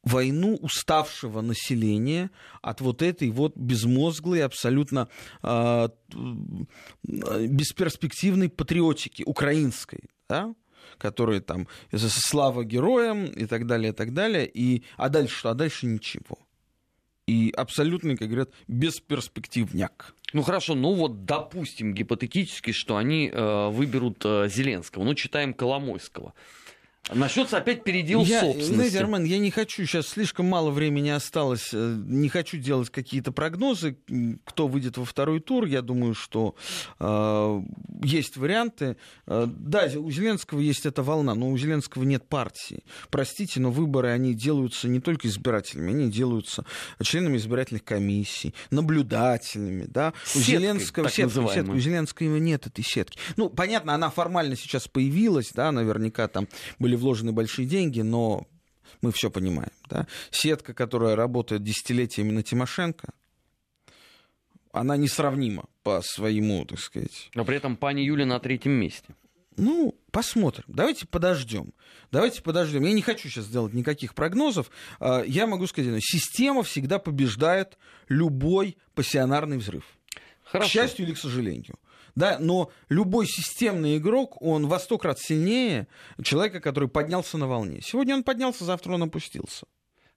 [0.04, 2.32] войну уставшего населения
[2.62, 5.10] от вот этой вот безмозглой, абсолютно
[5.44, 5.90] э,
[7.04, 10.54] бесперспективной патриотики украинской, да?
[10.98, 14.50] которые там слава героям и так далее, и так далее.
[14.52, 15.50] И, а дальше что?
[15.52, 16.38] А дальше ничего.
[17.28, 20.16] И абсолютно, как говорят, бесперспективняк.
[20.34, 25.04] Ну хорошо, ну вот допустим гипотетически, что они э, выберут э, Зеленского.
[25.04, 26.34] Ну, читаем Коломойского.
[27.14, 28.74] Начнется опять передел я, собственности.
[28.74, 33.32] Знаете, Армен, я не хочу, сейчас слишком мало времени осталось, э, не хочу делать какие-то
[33.32, 33.98] прогнозы,
[34.46, 35.66] кто выйдет во второй тур.
[35.66, 36.56] Я думаю, что
[37.00, 37.62] э,
[38.04, 38.98] есть варианты.
[39.26, 42.84] Э, да, у Зеленского есть эта волна, но у Зеленского нет партии.
[43.10, 46.64] Простите, но выборы, они делаются не только избирателями, они делаются
[47.02, 49.86] членами избирательных комиссий, наблюдателями.
[49.88, 50.14] Да?
[50.26, 53.18] Сеткой, у Зеленского, сетка, сетка, у Зеленского нет этой сетки.
[53.36, 56.48] Ну, понятно, она формально сейчас появилась, да, наверняка там
[56.78, 58.48] были вложены большие деньги, но
[59.02, 59.72] мы все понимаем.
[59.90, 60.08] Да?
[60.32, 63.10] Сетка, которая работает десятилетиями на Тимошенко,
[64.72, 67.30] она несравнима по своему, так сказать.
[67.34, 69.16] Но при этом пани Юля на третьем месте.
[69.58, 70.64] Ну, посмотрим.
[70.68, 71.74] Давайте подождем.
[72.12, 72.84] Давайте подождем.
[72.84, 74.72] Я не хочу сейчас сделать никаких прогнозов.
[75.00, 77.78] А, я могу сказать, система всегда побеждает
[78.08, 79.84] любой пассионарный взрыв.
[80.44, 80.70] Хорошо.
[80.70, 81.76] К счастью или к сожалению
[82.20, 85.88] да, но любой системный игрок, он во сто крат сильнее
[86.22, 87.82] человека, который поднялся на волне.
[87.82, 89.66] Сегодня он поднялся, завтра он опустился.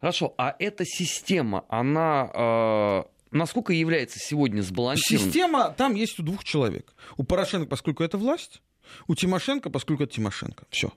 [0.01, 5.33] Хорошо, а эта система, она э, насколько является сегодня сбалансированной?
[5.33, 6.93] Система там есть у двух человек.
[7.17, 8.63] У Порошенко, поскольку это власть,
[9.07, 10.65] у Тимошенко, поскольку это Тимошенко.
[10.71, 10.93] Все.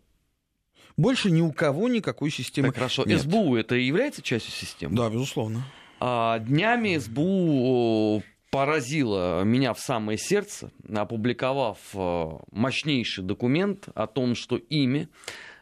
[0.98, 3.04] Больше ни у кого никакой системы так, хорошо.
[3.06, 3.22] нет.
[3.22, 4.96] СБУ это является частью системы?
[4.96, 5.64] Да, безусловно.
[6.00, 8.24] А, днями СБУ
[8.56, 15.10] поразило меня в самое сердце, опубликовав э, мощнейший документ о том, что ими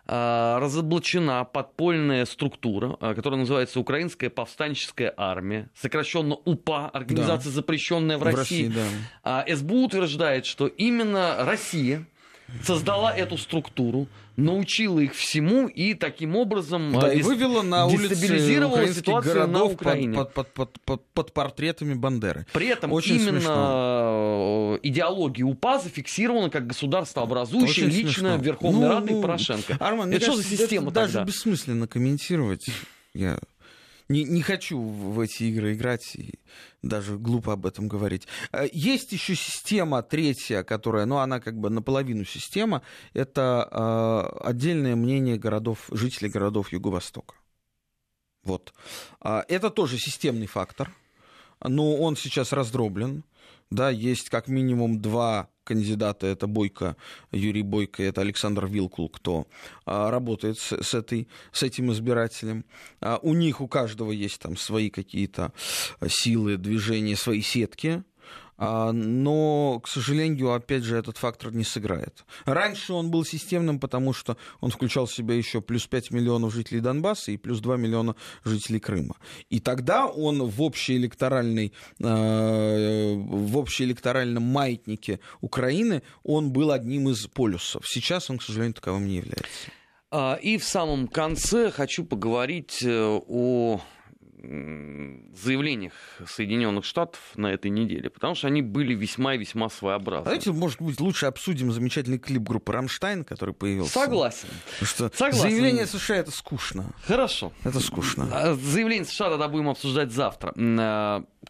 [0.06, 7.56] э, разоблачена подпольная структура, э, которая называется Украинская повстанческая армия, сокращенно УПА, организация, да.
[7.56, 8.68] запрещенная в, в России.
[8.68, 8.86] России да.
[9.24, 12.06] А СБУ утверждает, что именно Россия
[12.62, 14.06] создала эту структуру,
[14.36, 17.20] научила их всему и таким образом да, дес...
[17.20, 18.16] и вывела на улицы
[18.94, 20.16] ситуацию на Украине.
[20.16, 22.46] Под, под, под, под, под портретами Бандеры.
[22.54, 24.80] При этом Очень именно смешно.
[24.82, 28.38] идеология УПА зафиксирована как государствообразующая лично смешно.
[28.38, 29.78] Верховной ну, Радой ну, Порошенко.
[29.80, 31.20] Арман, это что кажется, за система это тогда?
[31.20, 32.66] Даже бессмысленно комментировать.
[33.14, 33.38] Я
[34.10, 36.39] не, не хочу в эти игры играть и
[36.82, 38.28] даже глупо об этом говорить.
[38.51, 42.82] Э, есть еще система третья, которая, ну, она как бы наполовину система,
[43.14, 47.36] это э, отдельное мнение городов, жителей городов Юго-Востока.
[48.43, 48.74] Вот.
[49.22, 50.93] А, это тоже системный фактор,
[51.64, 53.24] но он сейчас раздроблен.
[53.70, 56.95] Да, есть как минимум два кандидата, это Бойко,
[57.32, 59.47] Юрий Бойко, это Александр Вилкул, кто
[59.86, 62.66] а, работает с, с, этой, с этим избирателем.
[63.01, 65.53] А, у них, у каждого есть там свои какие-то
[66.07, 68.12] силы, движения, свои сетки, а,
[68.91, 72.26] но, к сожалению, опять же, этот фактор не сыграет.
[72.45, 76.82] Раньше он был системным, потому что он включал в себя еще плюс 5 миллионов жителей
[76.82, 79.16] Донбасса и плюс 2 миллиона жителей Крыма.
[79.49, 87.09] И тогда он в общей электоральной, а, в общей электоральном маятнике Украины он был одним
[87.09, 87.88] из полюсов.
[87.88, 89.72] Сейчас он, к сожалению, таковым не является.
[90.11, 93.82] А, и в самом конце хочу поговорить э, о
[94.44, 95.94] заявлениях
[96.28, 100.26] Соединенных Штатов на этой неделе, потому что они были весьма и весьма своеобразны.
[100.26, 103.94] Давайте, может быть, лучше обсудим замечательный клип группы «Рамштайн», который появился.
[103.94, 104.50] Согласен.
[104.80, 105.50] Потому что Согласен.
[105.50, 106.86] заявление США— это скучно.
[107.08, 107.54] Хорошо.
[107.64, 108.30] Это скучно.
[108.32, 110.54] А, заявление США тогда будем обсуждать завтра.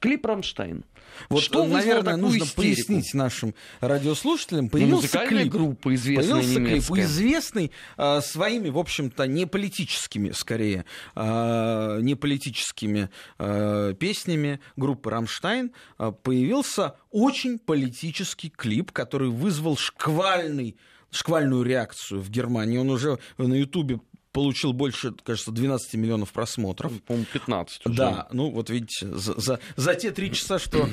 [0.03, 0.83] Клип «Рамштайн».
[1.29, 2.55] Вот, что наверное, нужно истерику?
[2.57, 4.67] пояснить нашим радиослушателям.
[4.67, 5.49] Появился ну, клип.
[5.49, 6.93] группа известная Появился немецкая.
[6.95, 10.83] клип, известный э, своими, в общем-то, не политическими, скорее,
[11.15, 15.71] э, не политическими э, песнями группы «Рамштайн».
[15.97, 20.75] Э, появился очень политический клип, который вызвал шквальный
[21.11, 22.77] шквальную реакцию в Германии.
[22.77, 24.01] Он уже на Ютубе
[24.33, 27.01] получил больше, кажется, 12 миллионов просмотров.
[27.03, 27.95] По-моему, 15 уже.
[27.95, 30.89] Да, ну вот видите, за, за, за те три часа, что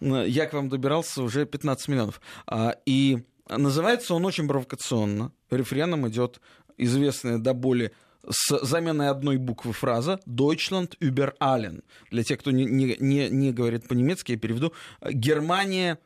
[0.00, 2.20] я к вам добирался, уже 15 миллионов.
[2.46, 5.32] А, и называется он очень провокационно.
[5.50, 6.40] Рефреном идет
[6.76, 7.92] известная до боли
[8.28, 11.82] с заменой одной буквы фраза «Deutschland über allen».
[12.10, 15.98] Для тех, кто не, не, не, не говорит по-немецки, я переведу «Германия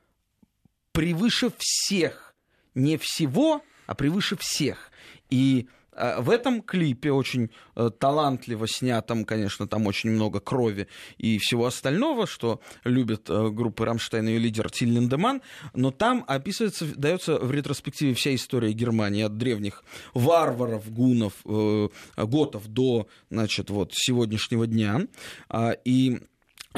[0.93, 2.35] превыше всех
[2.75, 4.91] не всего, а превыше всех.
[5.31, 5.69] И
[6.19, 10.89] в этом клипе очень э, талантливо снятом, конечно, там очень много крови
[11.19, 15.43] и всего остального, что любит э, группа Рамштайн и лидер Тиль Линдеман,
[15.75, 19.85] но там описывается, дается в ретроспективе вся история Германии от древних
[20.15, 25.07] варваров, гунов, э, готов до, значит, вот сегодняшнего дня.
[25.49, 26.21] А, и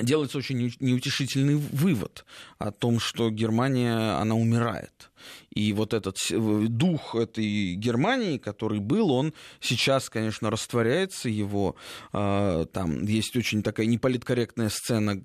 [0.02, 2.24] делается очень неутешительный вывод
[2.58, 5.10] о том, что Германия, она умирает.
[5.50, 11.28] И вот этот дух этой Германии, который был, он сейчас, конечно, растворяется.
[11.28, 11.76] Его
[12.12, 15.22] э, там есть очень такая неполиткорректная сцена,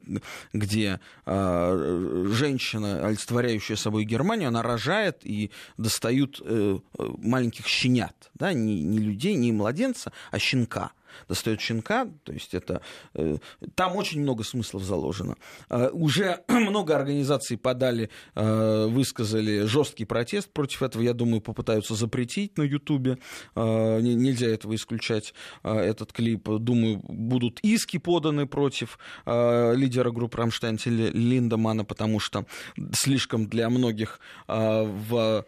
[0.53, 8.81] где э, женщина, олицетворяющая собой Германию, она рожает и достают э, маленьких щенят, да, не,
[8.81, 10.93] не людей, не младенца, а щенка
[11.27, 12.81] достает щенка, то есть это
[13.13, 13.37] э,
[13.75, 15.35] там очень много смыслов заложено.
[15.69, 21.01] Э, уже много организаций подали, э, высказали жесткий протест против этого.
[21.01, 23.17] Я думаю, попытаются запретить на Ютубе.
[23.55, 25.33] Э, нельзя этого исключать.
[25.63, 32.45] Этот клип, думаю, будут иски поданы против лидера группы Рамштайн Линдемана, потому что
[32.93, 35.45] слишком для многих э, в,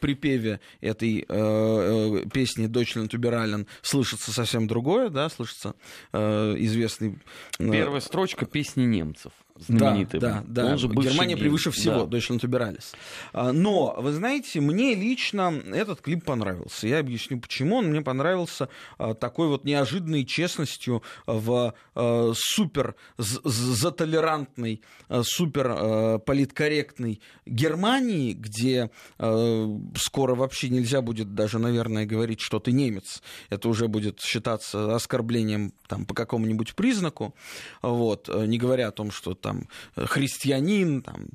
[0.00, 5.74] припеве этой э, песни «Deutschland Überallen» слышится совсем другое другое, да, слышится
[6.12, 7.18] э, известный...
[7.58, 10.20] Э, Первая строчка песни немцев знаменитый.
[10.20, 10.72] Да, да, да.
[10.72, 12.16] Он же Германия превыше всего, да.
[12.16, 12.92] Deutschland Убирались.
[13.32, 16.86] Но, вы знаете, мне лично этот клип понравился.
[16.86, 17.76] Я объясню, почему.
[17.76, 27.20] Он мне понравился а, такой вот неожиданной честностью в а, супер затолерантной, а, супер политкорректной
[27.46, 33.22] Германии, где скоро вообще нельзя будет даже, наверное, говорить, что ты немец.
[33.50, 37.34] Это уже будет считаться оскорблением там, по какому-нибудь признаку.
[37.82, 38.28] Вот.
[38.28, 41.28] Не говоря о том, что там э, христианин, там,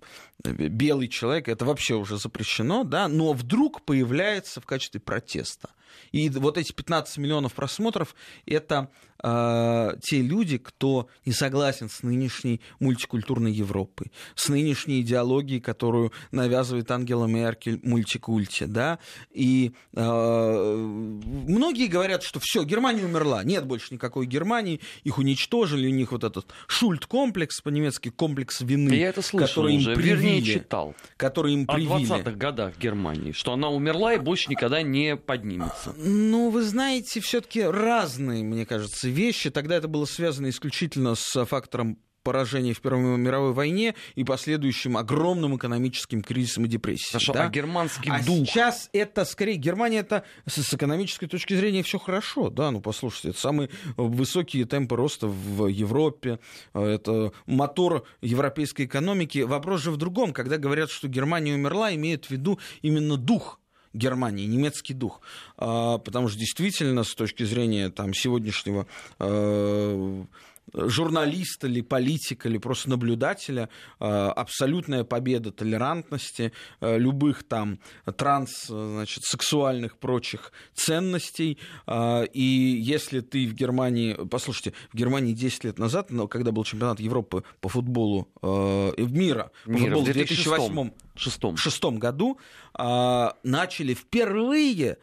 [0.43, 5.69] э, белый человек, это вообще уже запрещено, да, но вдруг появляется в качестве протеста.
[6.11, 8.15] И вот эти 15 миллионов просмотров–
[8.45, 8.89] это
[9.23, 16.89] э, те люди, кто не согласен с нынешней мультикультурной Европой, с нынешней идеологией, которую навязывает
[16.91, 18.99] Ангела Меркель мультикульте, да,
[19.31, 25.91] и э, многие говорят, что все, Германия умерла, нет больше никакой Германии, их уничтожили, у
[25.91, 30.41] них вот этот шульт-комплекс, по-немецки комплекс вины, Я это слышал который уже, им привили, вернее,
[30.41, 30.95] читал.
[31.17, 32.11] Который им привили.
[32.11, 35.80] О 20-х годах Германии, что она умерла и больше никогда не поднимется.
[35.95, 39.49] Ну, вы знаете, все-таки разные, мне кажется, вещи.
[39.49, 45.57] Тогда это было связано исключительно с фактором поражения в Первой мировой войне и последующим огромным
[45.57, 47.13] экономическим кризисом и депрессией.
[47.13, 47.45] Хорошо, да?
[47.45, 48.47] а германский а дух?
[48.47, 49.55] сейчас это скорее...
[49.55, 54.95] Германия это с экономической точки зрения все хорошо, да, ну послушайте, это самые высокие темпы
[54.95, 56.39] роста в Европе,
[56.73, 59.39] это мотор европейской экономики.
[59.39, 63.60] Вопрос же в другом, когда говорят, что Германия умерла, имеют в виду именно дух
[63.93, 65.21] Германии, немецкий дух.
[65.57, 68.87] А, потому что действительно, с точки зрения там, сегодняшнего
[69.19, 70.25] э,
[70.73, 73.69] журналиста или политика, или просто наблюдателя,
[73.99, 77.79] э, абсолютная победа толерантности, э, любых там
[78.17, 81.57] транс, значит, сексуальных прочих ценностей.
[81.87, 86.99] Э, и если ты в Германии, послушайте, в Германии 10 лет назад, когда был чемпионат
[86.99, 92.37] Европы по футболу мира, по мира футболу в 2008 шестом году,
[92.73, 94.97] начали впервые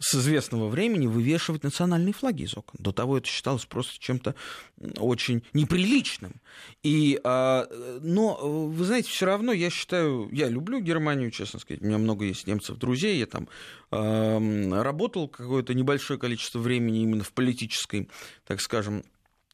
[0.00, 2.74] с известного времени вывешивать национальные флаги из окон.
[2.78, 4.34] До того это считалось просто чем-то
[4.96, 6.40] очень неприличным.
[6.82, 7.68] И, а,
[8.00, 8.36] но,
[8.68, 11.82] вы знаете, все равно я считаю, я люблю Германию, честно сказать.
[11.82, 13.18] У меня много есть немцев друзей.
[13.18, 13.48] Я там
[13.90, 18.08] работал какое-то небольшое количество времени именно в политической,
[18.46, 19.02] так скажем,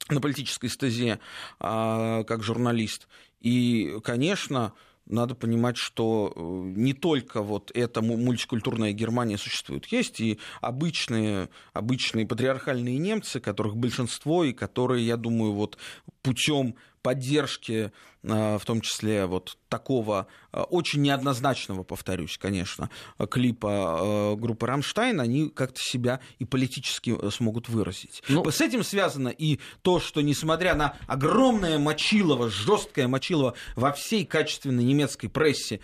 [0.08, 1.18] на политической стезе
[1.58, 3.08] а, как журналист.
[3.40, 4.74] И, конечно,
[5.06, 9.86] надо понимать, что э, не только вот эта мультикультурная Германия существует.
[9.86, 15.78] Есть и обычные, обычные патриархальные немцы, которых большинство, и которые, я думаю, вот
[16.22, 16.74] путем
[17.06, 17.92] поддержки,
[18.24, 22.90] а, в том числе вот такого а, очень неоднозначного, повторюсь, конечно,
[23.30, 28.24] клипа а, группы «Рамштайн», они как-то себя и политически э, смогут выразить.
[28.28, 28.44] Ну...
[28.50, 34.82] С этим связано и то, что, несмотря на огромное мочилово, жесткое мочилово во всей качественной
[34.82, 35.78] немецкой прессе,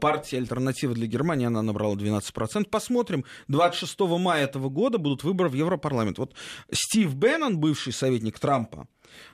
[0.00, 2.68] партия «Альтернатива для Германии», она набрала 12%.
[2.68, 6.18] Посмотрим, 26 мая этого года будут выборы в Европарламент.
[6.18, 6.34] Вот
[6.70, 8.86] Стив Беннон, бывший советник Трампа,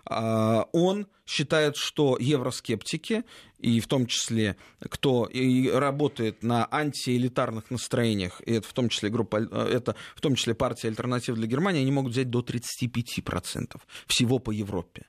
[0.07, 3.25] он считает, что евроскептики,
[3.59, 9.09] и в том числе кто и работает на антиэлитарных настроениях, и это в том числе
[9.09, 14.39] группа, это в том числе партия «Альтернатива для Германии», они могут взять до 35% всего
[14.39, 15.07] по Европе.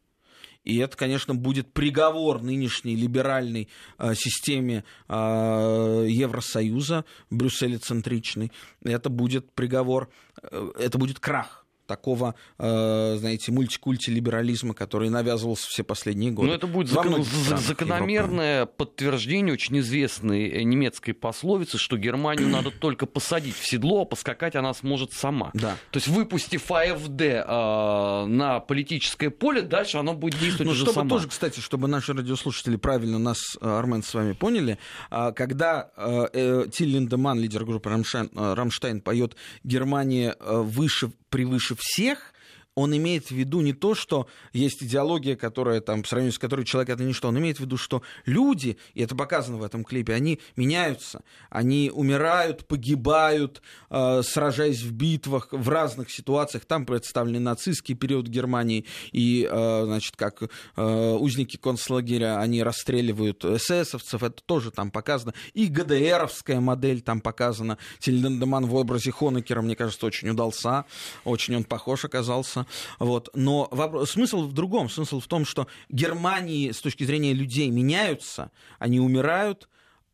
[0.65, 8.51] И это, конечно, будет приговор нынешней либеральной э, системе э, Евросоюза, брюсселецентричной.
[8.83, 10.09] Это будет приговор,
[10.41, 16.49] э, это будет крах такого, э, знаете, мультикульти-либерализма, который навязывался все последние годы.
[16.49, 17.23] Но это будет закон...
[17.23, 18.73] закономерное Европы.
[18.77, 24.73] подтверждение очень известной немецкой пословицы, что Германию надо только посадить в седло, а поскакать она
[24.73, 25.51] сможет сама.
[25.53, 25.77] Да.
[25.91, 30.93] То есть выпустив АФД э, на политическое поле, дальше оно будет действовать ну, уже чтобы
[30.93, 31.09] сама.
[31.09, 34.77] тоже, кстати, чтобы наши радиослушатели правильно нас, э, Армен, с вами поняли,
[35.09, 42.31] а, когда э, э, Тиль Линдеман, лидер группы Рамштайн, Рамштайн поет «Германия выше превыше всех,
[42.75, 46.65] он имеет в виду не то, что есть идеология, которая там, по сравнению с которой
[46.65, 50.13] человек это ничто, он имеет в виду, что люди, и это показано в этом клипе,
[50.13, 56.65] они меняются, они умирают, погибают, э, сражаясь в битвах, в разных ситуациях.
[56.65, 64.21] Там представлены нацистский период Германии, и, э, значит, как э, узники концлагеря, они расстреливают эсэсовцев,
[64.21, 65.33] это тоже там показано.
[65.53, 67.77] И ГДРовская модель там показана.
[67.99, 70.85] Тильдендеман в образе Хонекера, мне кажется, очень удался,
[71.23, 72.64] очень он похож оказался.
[72.99, 73.29] Вот.
[73.33, 74.89] Но вопрос, смысл в другом.
[74.89, 79.69] Смысл в том, что Германии с точки зрения людей меняются, они умирают,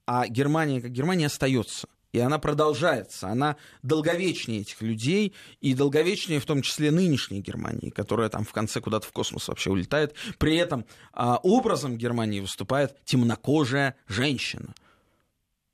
[0.05, 1.87] а Германия как Германия остается.
[2.11, 8.27] И она продолжается, она долговечнее этих людей, и долговечнее в том числе нынешней Германии, которая
[8.27, 10.13] там в конце куда-то в космос вообще улетает.
[10.37, 14.73] При этом а, образом Германии выступает темнокожая женщина.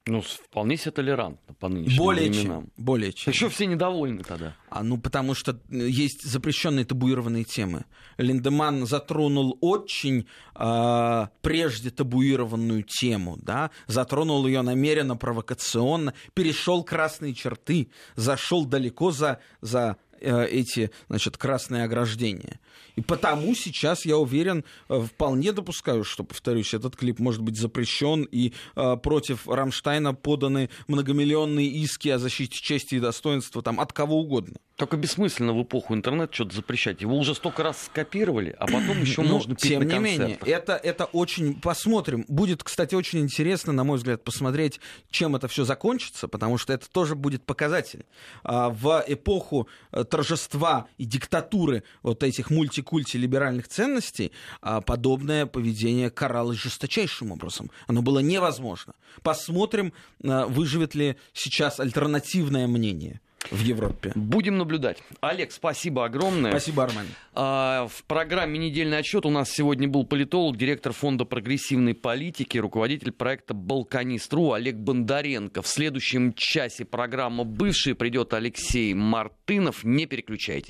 [0.08, 2.64] Ну, вполне себе толерантно по нынешним более временам.
[2.64, 3.34] Чем, более чем.
[3.34, 4.56] Еще все недовольны тогда.
[4.70, 7.86] А, ну, потому что э, есть запрещенные табуированные темы.
[8.18, 17.90] Линдеман затронул очень э, прежде табуированную тему, да, затронул ее намеренно, провокационно, перешел красные черты,
[18.16, 22.60] зашел далеко за, за эти, значит, красные ограждения.
[22.98, 28.24] И потому сейчас, я уверен, э, вполне допускаю, что, повторюсь, этот клип может быть запрещен,
[28.24, 34.20] и э, против Рамштайна поданы многомиллионные иски о защите чести и достоинства там, от кого
[34.20, 34.58] угодно.
[34.78, 37.02] Только бессмысленно в эпоху интернета что-то запрещать.
[37.02, 40.38] Его уже столько раз скопировали, а потом еще ну, можно петь Тем на не менее,
[40.46, 41.60] это, это очень...
[41.60, 42.26] Посмотрим.
[42.28, 46.88] Будет, кстати, очень интересно, на мой взгляд, посмотреть, чем это все закончится, потому что это
[46.92, 48.06] тоже будет показатель.
[48.44, 56.12] А, в эпоху э, торжества и диктатуры вот этих мультикульти либеральных ценностей а, подобное поведение
[56.12, 57.72] каралось жесточайшим образом.
[57.88, 58.94] Оно было невозможно.
[59.24, 59.92] Посмотрим,
[60.24, 63.22] а, выживет ли сейчас альтернативное мнение
[63.52, 64.12] в Европе.
[64.16, 64.98] Будем наблюдать.
[65.22, 66.52] Олег, спасибо огромное.
[66.52, 67.06] Спасибо, Арман.
[67.34, 73.12] А, в программе «Недельный отчет» у нас сегодня был политолог, директор Фонда прогрессивной политики, руководитель
[73.12, 75.62] проекта «Балканист.ру» Олег Бондаренко.
[75.62, 79.84] В следующем часе программа «Бывший» придет Алексей Мартынов.
[79.84, 80.66] Не переключайтесь.